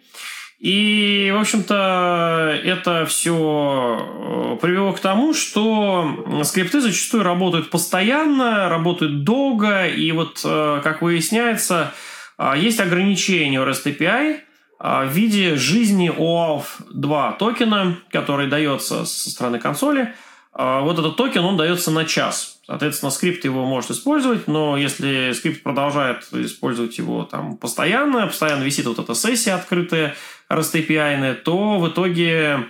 И, 0.62 1.32
в 1.34 1.40
общем-то, 1.40 2.56
это 2.62 3.04
все 3.06 3.98
э, 3.98 4.58
привело 4.62 4.92
к 4.92 5.00
тому, 5.00 5.34
что 5.34 6.40
скрипты 6.44 6.80
зачастую 6.80 7.24
работают 7.24 7.68
постоянно, 7.68 8.68
работают 8.68 9.24
долго, 9.24 9.88
и 9.88 10.12
вот, 10.12 10.40
э, 10.44 10.80
как 10.84 11.02
выясняется, 11.02 11.92
э, 12.38 12.52
есть 12.56 12.78
ограничения 12.78 13.60
у 13.60 13.64
REST 13.64 13.86
API 13.86 14.36
в 14.78 15.08
виде 15.08 15.56
жизни 15.56 16.12
OAuth 16.16 16.66
2 16.92 17.32
токена, 17.32 17.98
который 18.10 18.46
дается 18.46 19.04
со 19.04 19.30
стороны 19.30 19.58
консоли. 19.58 20.14
Вот 20.52 20.98
этот 20.98 21.16
токен, 21.16 21.44
он 21.44 21.56
дается 21.56 21.92
на 21.92 22.04
час. 22.04 22.52
Соответственно, 22.66 23.10
скрипт 23.10 23.44
его 23.44 23.64
может 23.64 23.90
использовать, 23.90 24.46
но 24.46 24.76
если 24.76 25.32
скрипт 25.32 25.62
продолжает 25.62 26.26
использовать 26.32 26.96
его 26.96 27.24
там 27.24 27.56
постоянно, 27.56 28.28
постоянно 28.28 28.62
висит 28.62 28.86
вот 28.86 28.98
эта 28.98 29.14
сессия 29.14 29.52
открытая, 29.52 30.14
REST 30.52 30.86
API, 30.86 31.34
то 31.34 31.78
в 31.78 31.88
итоге 31.88 32.68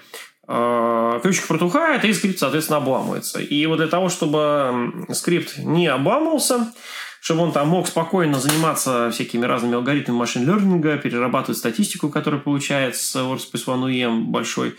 э, 0.49 1.21
ключик 1.23 1.47
протухает, 1.47 2.05
и 2.05 2.13
скрипт, 2.13 2.39
соответственно, 2.39 2.79
обламывается. 2.79 3.41
И 3.41 3.67
вот 3.67 3.79
для 3.79 3.89
того, 3.89 4.09
чтобы 4.09 5.07
скрипт 5.13 5.59
не 5.59 5.87
обламывался, 5.87 6.73
чтобы 7.21 7.43
он 7.43 7.53
там 7.53 7.69
мог 7.69 7.87
спокойно 7.87 8.41
заниматься 8.41 9.11
всякими 9.13 9.47
разными 9.47 9.77
алгоритмами 9.77 10.19
machine 10.19 10.51
learning 10.51 10.88
а, 10.88 10.97
перерабатывать 10.99 11.59
статистику, 11.59 12.09
которая 12.09 12.41
получается 12.41 13.03
с 13.05 13.17
Workspace 13.17 13.67
ONE 13.67 13.91
UEM 13.91 14.23
большой, 14.25 14.75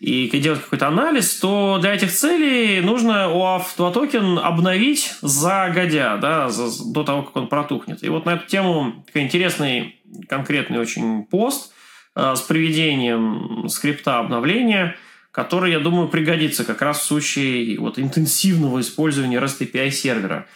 и 0.00 0.28
делать 0.38 0.62
какой-то 0.62 0.88
анализ, 0.88 1.36
то 1.36 1.78
для 1.80 1.94
этих 1.94 2.12
целей 2.12 2.80
нужно 2.80 3.28
OAuth 3.28 3.76
2 3.76 3.90
токен 3.92 4.38
обновить 4.38 5.14
загодя, 5.22 6.16
да, 6.16 6.48
за, 6.48 6.68
до 6.92 7.04
того, 7.04 7.22
как 7.22 7.36
он 7.36 7.48
протухнет. 7.48 8.02
И 8.02 8.08
вот 8.08 8.26
на 8.26 8.34
эту 8.34 8.46
тему 8.46 9.04
интересный 9.14 10.00
конкретный 10.28 10.78
очень 10.78 11.24
пост 11.24 11.73
с 12.14 12.40
приведением 12.42 13.68
скрипта 13.68 14.18
обновления, 14.18 14.96
который, 15.30 15.72
я 15.72 15.80
думаю, 15.80 16.08
пригодится 16.08 16.64
как 16.64 16.80
раз 16.80 17.00
в 17.00 17.04
случае 17.04 17.78
вот, 17.78 17.98
интенсивного 17.98 18.80
использования 18.80 19.38
REST 19.38 19.70
API 19.70 19.90
сервера. 19.90 20.46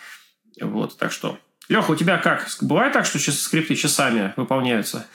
Вот, 0.61 0.97
так 0.97 1.11
что, 1.13 1.39
Леха, 1.69 1.91
у 1.91 1.97
тебя 1.97 2.19
как? 2.19 2.49
Бывает 2.63 2.93
так, 2.93 3.05
что 3.05 3.19
скрипты 3.19 3.75
часами 3.75 4.33
выполняются? 4.37 5.07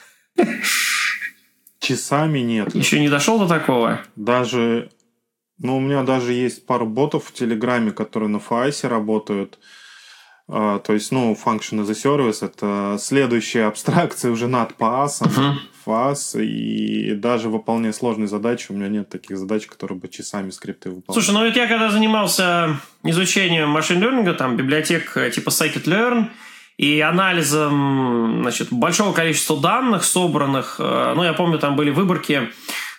Часами 1.80 2.38
нет. 2.38 2.74
Еще 2.74 3.00
не 3.00 3.08
дошел 3.08 3.38
до 3.38 3.48
такого? 3.48 4.00
Даже, 4.16 4.90
ну, 5.58 5.76
у 5.76 5.80
меня 5.80 6.02
даже 6.02 6.32
есть 6.32 6.66
пару 6.66 6.86
ботов 6.86 7.26
в 7.26 7.32
Телеграме, 7.32 7.90
которые 7.90 8.28
на 8.28 8.36
FAS 8.36 8.86
работают. 8.88 9.58
А, 10.48 10.78
то 10.78 10.92
есть, 10.92 11.12
ну, 11.12 11.32
function 11.32 11.80
as 11.80 11.90
a 11.90 11.94
service— 11.94 12.38
это 12.44 12.96
следующая 13.00 13.64
абстракция 13.64 14.30
уже 14.30 14.48
над 14.48 14.72
PaaS. 14.78 15.22
Uh-huh 15.22 15.54
фаз, 15.84 16.34
и 16.34 17.12
даже 17.14 17.48
выполняя 17.48 17.92
сложные 17.92 18.26
задачи, 18.26 18.66
у 18.70 18.74
меня 18.74 18.88
нет 18.88 19.08
таких 19.08 19.36
задач, 19.36 19.66
которые 19.66 19.98
бы 19.98 20.08
часами 20.08 20.50
скрипты 20.50 20.90
выполняли. 20.90 21.22
Слушай, 21.22 21.34
ну 21.34 21.46
вот 21.46 21.56
я 21.56 21.66
когда 21.66 21.90
занимался 21.90 22.76
изучением 23.02 23.68
машин-лернинга, 23.68 24.34
там 24.34 24.56
библиотек 24.56 25.16
э, 25.16 25.30
типа 25.30 25.50
scikit-learn, 25.50 26.28
и 26.76 27.00
анализом 27.00 28.40
значит, 28.42 28.72
большого 28.72 29.12
количества 29.12 29.60
данных 29.60 30.04
собранных, 30.04 30.76
э, 30.78 31.12
ну, 31.14 31.22
я 31.22 31.32
помню, 31.34 31.58
там 31.58 31.76
были 31.76 31.90
выборки 31.90 32.50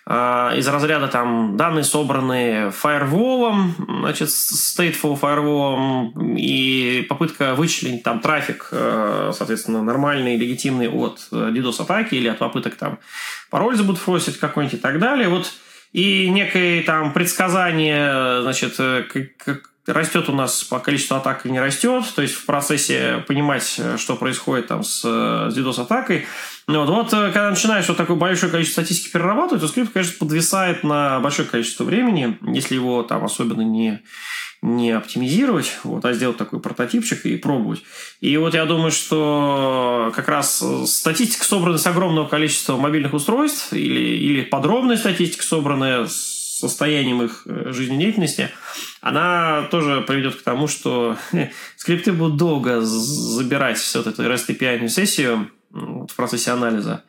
из 0.07 0.67
разряда 0.67 1.07
там 1.07 1.57
данные 1.57 1.83
собраны 1.83 2.69
фаерволом, 2.69 3.73
значит, 4.01 4.27
stateful 4.27 5.19
firewall, 5.19 6.37
и 6.37 7.03
попытка 7.09 7.55
вычислить 7.55 8.03
там 8.03 8.19
трафик, 8.19 8.67
э, 8.71 9.31
соответственно, 9.35 9.81
нормальный, 9.81 10.37
легитимный 10.37 10.89
от 10.89 11.27
э, 11.31 11.35
DDoS-атаки 11.35 12.13
или 12.13 12.27
от 12.27 12.37
попыток 12.37 12.75
там 12.75 12.99
пароль 13.49 13.75
забутфросить 13.75 14.37
какой-нибудь 14.37 14.77
и 14.77 14.81
так 14.81 14.99
далее. 14.99 15.27
Вот 15.27 15.51
и 15.91 16.29
некое 16.29 16.83
там 16.83 17.11
предсказание, 17.11 18.41
значит, 18.43 18.75
э, 18.77 19.05
растет 19.87 20.29
у 20.29 20.33
нас 20.33 20.63
по 20.63 20.79
количеству 20.79 21.15
атак 21.15 21.45
и 21.45 21.51
не 21.51 21.59
растет, 21.59 22.03
то 22.15 22.21
есть 22.21 22.33
в 22.33 22.45
процессе 22.45 23.23
понимать, 23.27 23.79
что 23.97 24.15
происходит 24.15 24.67
там 24.67 24.83
с, 24.83 25.01
с 25.01 25.57
DDoS-атакой. 25.57 26.25
Вот, 26.67 26.89
вот 26.89 27.09
когда 27.11 27.49
начинаешь 27.49 27.87
вот 27.87 27.97
такое 27.97 28.17
большое 28.17 28.51
количество 28.51 28.81
статистики 28.81 29.11
перерабатывать, 29.11 29.61
то 29.61 29.67
скрипт, 29.67 29.93
конечно, 29.93 30.15
подвисает 30.17 30.83
на 30.83 31.19
большое 31.19 31.47
количество 31.47 31.83
времени, 31.83 32.37
если 32.41 32.75
его 32.75 33.03
там 33.03 33.23
особенно 33.23 33.61
не, 33.61 34.01
не 34.63 34.91
оптимизировать, 34.91 35.77
вот, 35.83 36.03
а 36.05 36.13
сделать 36.13 36.37
такой 36.37 36.59
прототипчик 36.59 37.23
и 37.25 37.37
пробовать. 37.37 37.83
И 38.19 38.35
вот 38.37 38.55
я 38.55 38.65
думаю, 38.65 38.91
что 38.91 40.11
как 40.15 40.27
раз 40.27 40.63
статистика 40.85 41.45
собрана 41.45 41.77
с 41.77 41.85
огромного 41.85 42.27
количества 42.27 42.77
мобильных 42.77 43.13
устройств 43.13 43.71
или, 43.73 43.99
или 43.99 44.41
подробная 44.41 44.97
статистика 44.97 45.43
собранная 45.43 46.07
с 46.07 46.34
состоянием 46.59 47.21
их 47.21 47.43
э, 47.45 47.71
жизнедеятельности, 47.71 48.49
она 49.01 49.67
тоже 49.71 50.01
приведет 50.01 50.35
к 50.35 50.41
тому, 50.41 50.67
что 50.67 51.17
скрипты 51.75 52.13
будут 52.13 52.37
долго 52.37 52.81
забирать 52.81 53.77
всю 53.77 53.99
эту 53.99 54.23
REST 54.23 54.47
API 54.49 54.87
сессию 54.87 55.51
в 55.71 56.15
процессе 56.15 56.51
анализа. 56.51 57.03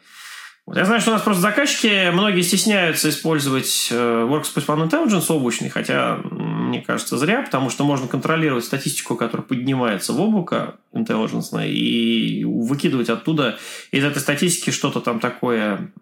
Вот. 0.66 0.76
Я 0.76 0.84
знаю, 0.84 1.00
что 1.00 1.10
у 1.10 1.14
нас 1.14 1.22
просто 1.22 1.42
заказчики, 1.42 2.10
многие 2.10 2.40
стесняются 2.40 3.08
использовать 3.08 3.88
э, 3.92 3.94
Workspace 3.94 4.66
ONE 4.66 4.88
Intelligence 4.88 5.26
облачный, 5.28 5.68
хотя, 5.68 6.18
мне 6.24 6.80
кажется, 6.80 7.16
зря, 7.16 7.42
потому 7.42 7.70
что 7.70 7.84
можно 7.84 8.08
контролировать 8.08 8.64
статистику, 8.64 9.14
которая 9.14 9.46
поднимается 9.46 10.12
в 10.12 10.20
облако 10.20 10.74
Intelligence, 10.92 11.68
и 11.68 12.42
выкидывать 12.44 13.10
оттуда 13.10 13.58
из 13.92 14.02
этой 14.02 14.18
статистики 14.18 14.70
что-то 14.70 15.00
там 15.00 15.20
такое, 15.20 15.92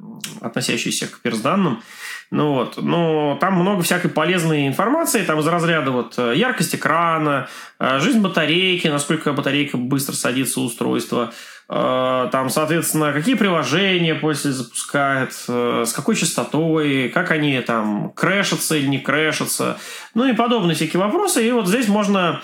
относящееся 0.40 1.08
к 1.08 1.20
перс-данным. 1.20 1.82
Ну 2.34 2.54
вот, 2.54 2.82
но 2.82 3.38
там 3.40 3.54
много 3.54 3.84
всякой 3.84 4.10
полезной 4.10 4.66
информации, 4.66 5.22
там 5.22 5.38
из 5.38 5.46
разряда 5.46 5.92
вот 5.92 6.14
э, 6.18 6.32
яркость 6.34 6.74
экрана, 6.74 7.46
э, 7.78 8.00
жизнь 8.00 8.20
батарейки, 8.20 8.88
насколько 8.88 9.32
батарейка 9.32 9.76
быстро 9.76 10.14
садится 10.14 10.60
у 10.60 10.64
устройства, 10.64 11.32
Э, 11.66 12.28
там, 12.32 12.50
соответственно, 12.50 13.12
какие 13.12 13.36
приложения 13.36 14.16
после 14.16 14.50
запускает, 14.50 15.32
с 15.32 15.92
какой 15.94 16.16
частотой, 16.16 17.08
как 17.08 17.30
они 17.30 17.58
там 17.60 18.10
крэшатся 18.10 18.76
или 18.76 18.88
не 18.88 18.98
крэшатся, 18.98 19.78
ну 20.14 20.26
и 20.26 20.34
подобные 20.34 20.74
всякие 20.74 21.00
вопросы. 21.00 21.46
И 21.46 21.52
вот 21.52 21.68
здесь 21.68 21.86
можно 21.86 22.42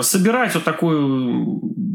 собирать 0.00 0.54
вот 0.56 0.64
такое 0.64 0.98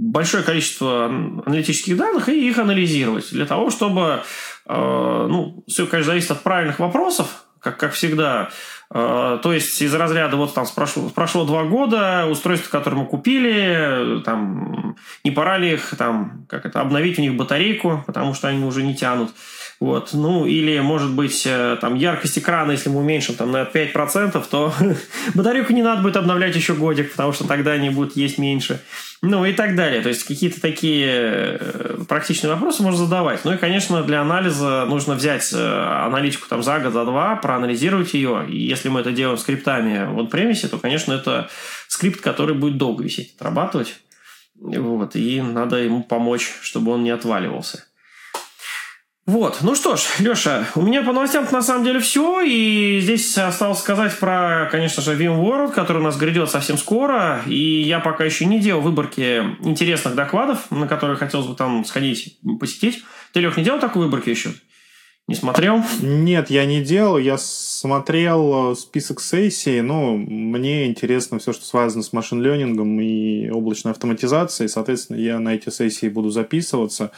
большое 0.08 0.42
количество 0.44 1.08
аналитических 1.08 1.98
данных 1.98 2.30
и 2.30 2.50
их 2.50 2.58
анализировать 2.58 3.30
для 3.32 3.46
того, 3.46 3.70
чтобы, 3.70 4.24
ну, 4.70 5.64
все, 5.68 5.88
конечно, 5.88 6.12
зависит 6.12 6.32
от 6.32 6.42
правильных 6.42 6.80
вопросов, 6.80 7.46
как, 7.60 7.78
как 7.78 7.94
всегда, 7.94 8.50
Э, 8.90 9.40
то 9.44 9.52
есть 9.52 9.82
из 9.82 9.94
разряда 9.94 10.38
вот 10.38 10.54
там 10.54 10.66
прошло, 10.74 11.10
прошло 11.10 11.46
два 11.46 11.64
года, 11.66 12.26
устройство, 12.30 12.70
которое 12.70 12.98
мы 12.98 13.06
купили, 13.06 14.22
там 14.24 14.96
не 15.24 15.32
пора 15.32 15.58
ли 15.58 15.74
их 15.74 15.96
там 15.98 16.46
как 16.50 16.66
это 16.66 16.80
обновить 16.80 17.20
у 17.20 17.22
них 17.22 17.36
батарейку, 17.36 18.04
потому 18.08 18.34
что 18.34 18.48
они 18.48 18.64
уже 18.64 18.84
не 18.84 18.96
тянут. 18.96 19.32
Вот. 19.80 20.10
Ну, 20.14 20.46
или, 20.46 20.80
может 20.80 21.12
быть, 21.12 21.44
э, 21.46 21.78
там 21.80 21.94
яркость 21.94 22.40
экрана, 22.40 22.72
если 22.72 22.90
мы 22.90 23.00
уменьшим 23.00 23.36
там, 23.36 23.52
на 23.52 23.64
5%, 23.64 24.44
то 24.50 24.74
батарейку 25.36 25.72
не 25.72 25.84
надо 25.84 26.02
будет 26.02 26.18
обновлять 26.18 26.56
еще 26.56 26.74
годик, 26.74 27.12
потому 27.12 27.32
что 27.32 27.48
тогда 27.48 27.74
они 27.74 27.92
будут 27.92 28.16
есть 28.16 28.40
меньше. 28.40 28.82
Ну, 29.22 29.46
и 29.46 29.54
так 29.54 29.76
далее. 29.76 30.02
То 30.02 30.10
есть, 30.10 30.24
какие-то 30.24 30.60
такие 30.60 31.60
э, 31.60 31.98
практичные 32.08 32.54
вопросы 32.54 32.82
можно 32.82 33.06
задавать. 33.06 33.46
Ну, 33.46 33.54
и, 33.54 33.58
конечно, 33.58 34.02
для 34.02 34.22
анализа 34.22 34.86
нужно 34.88 35.14
взять 35.14 35.52
э, 35.54 36.04
аналитику 36.06 36.48
там 36.50 36.64
за 36.64 36.80
год, 36.80 36.94
за 36.94 37.06
два, 37.06 37.36
проанализировать 37.36 38.16
ее. 38.16 38.46
И 38.50 38.58
если 38.58 38.90
мы 38.90 39.02
это 39.02 39.12
делаем 39.12 39.38
скриптами 39.38 40.06
в 40.06 40.18
on 40.18 40.70
то, 40.70 40.78
конечно, 40.80 41.14
это 41.14 41.50
скрипт, 41.88 42.22
который 42.22 42.56
будет 42.56 42.78
долго 42.78 43.04
висеть, 43.04 43.36
отрабатывать. 43.36 43.96
Вот, 44.60 45.16
и 45.16 45.40
надо 45.40 45.78
ему 45.78 46.04
помочь, 46.04 46.52
чтобы 46.62 46.92
он 46.94 47.04
не 47.04 47.12
отваливался. 47.12 47.87
Вот, 49.28 49.58
ну 49.62 49.76
что 49.76 49.98
ж, 49.98 50.06
Леша, 50.20 50.70
у 50.76 50.82
меня 50.82 51.04
по 51.04 51.12
новостям 51.12 51.46
на 51.52 51.62
самом 51.62 51.84
деле 51.84 52.00
все, 52.00 52.40
и 52.40 53.02
здесь 53.02 53.38
осталось 53.38 53.80
сказать 53.80 54.18
про, 54.18 54.70
конечно 54.72 55.04
же, 55.04 55.18
VMworld, 55.18 55.74
который 55.74 55.98
у 55.98 56.04
нас 56.06 56.16
грядет 56.16 56.50
совсем 56.50 56.78
скоро, 56.78 57.42
и 57.46 57.82
я 57.82 58.00
пока 58.00 58.24
еще 58.24 58.46
не 58.46 58.58
делал 58.58 58.82
выборки 58.82 59.44
интересных 59.66 60.16
докладов, 60.16 60.72
на 60.72 60.88
которые 60.88 61.18
хотелось 61.18 61.46
бы 61.46 61.56
там 61.56 61.84
сходить, 61.84 62.40
посетить. 62.58 63.04
Ты, 63.34 63.42
Лех, 63.42 63.58
не 63.58 63.66
делал 63.66 63.82
такой 63.82 64.06
выборки 64.06 64.30
еще? 64.30 64.52
Не 65.28 65.36
смотрел? 65.36 65.84
Нет, 66.02 66.50
я 66.50 66.66
не 66.66 66.82
делал. 66.82 67.18
Я 67.18 67.38
смотрел 67.38 68.78
список 68.78 69.20
сессий. 69.20 69.82
Ну, 69.82 70.16
мне 70.16 70.88
интересно 70.88 71.40
все, 71.40 71.52
что 71.52 71.66
связано 71.66 72.02
с 72.02 72.14
машин-ленингом 72.14 72.98
и 73.02 73.50
облачной 73.50 73.92
автоматизацией. 73.92 74.70
Соответственно, 74.70 75.18
я 75.18 75.38
на 75.40 75.54
эти 75.56 75.70
сессии 75.70 76.08
буду 76.08 76.30
записываться 76.30 77.12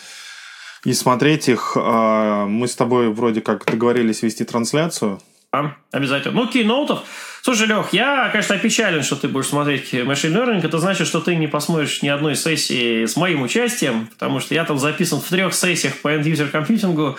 и 0.85 0.93
смотреть 0.93 1.49
их. 1.49 1.73
А, 1.75 2.45
мы 2.45 2.67
с 2.67 2.75
тобой 2.75 3.09
вроде 3.09 3.41
как 3.41 3.65
договорились 3.65 4.21
вести 4.21 4.43
трансляцию. 4.43 5.19
А, 5.51 5.73
обязательно. 5.91 6.41
Ну, 6.41 6.47
кейноутов. 6.47 7.03
Слушай, 7.41 7.67
Лех, 7.67 7.93
я, 7.93 8.29
конечно, 8.29 8.55
опечален, 8.55 9.01
что 9.01 9.15
ты 9.15 9.27
будешь 9.27 9.47
смотреть 9.47 9.93
Machine 9.93 10.33
Learning. 10.33 10.63
Это 10.63 10.77
значит, 10.77 11.07
что 11.07 11.21
ты 11.21 11.35
не 11.35 11.47
посмотришь 11.47 12.03
ни 12.03 12.07
одной 12.07 12.35
сессии 12.35 13.05
с 13.05 13.15
моим 13.15 13.41
участием, 13.41 14.07
потому 14.07 14.41
что 14.41 14.53
я 14.53 14.65
там 14.65 14.77
записан 14.77 15.21
в 15.21 15.27
трех 15.27 15.55
сессиях 15.55 15.97
по 16.01 16.13
end-user 16.13 16.49
компьютингу 16.49 17.17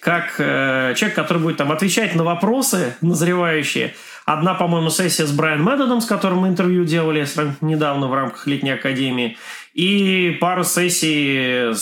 как 0.00 0.36
э, 0.38 0.94
человек, 0.96 1.14
который 1.14 1.38
будет 1.38 1.58
там 1.58 1.70
отвечать 1.70 2.14
на 2.14 2.24
вопросы 2.24 2.96
назревающие. 3.02 3.94
Одна, 4.24 4.54
по-моему, 4.54 4.90
сессия 4.90 5.26
с 5.26 5.32
Брайан 5.32 5.62
Мэддоном, 5.62 6.00
с 6.00 6.06
которым 6.06 6.40
мы 6.40 6.48
интервью 6.48 6.84
делали 6.84 7.26
недавно 7.60 8.08
в 8.08 8.14
рамках 8.14 8.46
летней 8.46 8.72
академии. 8.72 9.38
И 9.74 10.36
пару 10.40 10.64
сессий 10.64 11.72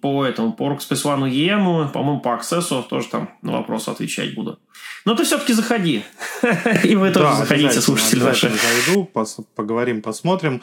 по 0.00 0.24
этому, 0.24 0.52
по 0.52 0.64
Workspace 0.64 1.04
ONE 1.04 1.30
EM, 1.30 1.90
по-моему, 1.90 2.20
по 2.20 2.28
Access 2.28 2.82
тоже 2.88 3.08
там 3.08 3.30
на 3.42 3.52
вопросы 3.52 3.88
отвечать 3.88 4.34
буду. 4.34 4.58
Но 5.04 5.14
ты 5.14 5.24
все-таки 5.24 5.52
заходи. 5.52 6.04
И 6.84 6.94
вы 6.94 7.10
тоже 7.10 7.34
заходите, 7.34 7.80
слушатели 7.80 8.22
наши. 8.22 8.50
Зайду, 8.50 9.10
поговорим, 9.56 10.02
посмотрим. 10.02 10.62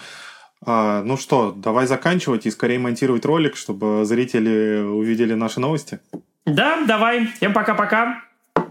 А, 0.65 1.03
ну 1.03 1.17
что, 1.17 1.51
давай 1.51 1.87
заканчивать 1.87 2.45
и 2.45 2.51
скорее 2.51 2.79
монтировать 2.79 3.25
ролик, 3.25 3.55
чтобы 3.55 4.03
зрители 4.05 4.81
увидели 4.81 5.33
наши 5.33 5.59
новости. 5.59 5.99
Да, 6.45 6.83
давай. 6.85 7.27
Всем 7.27 7.53
пока-пока. 7.53 8.21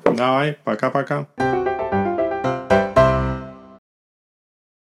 Давай, 0.04 0.58
пока-пока. 0.64 1.28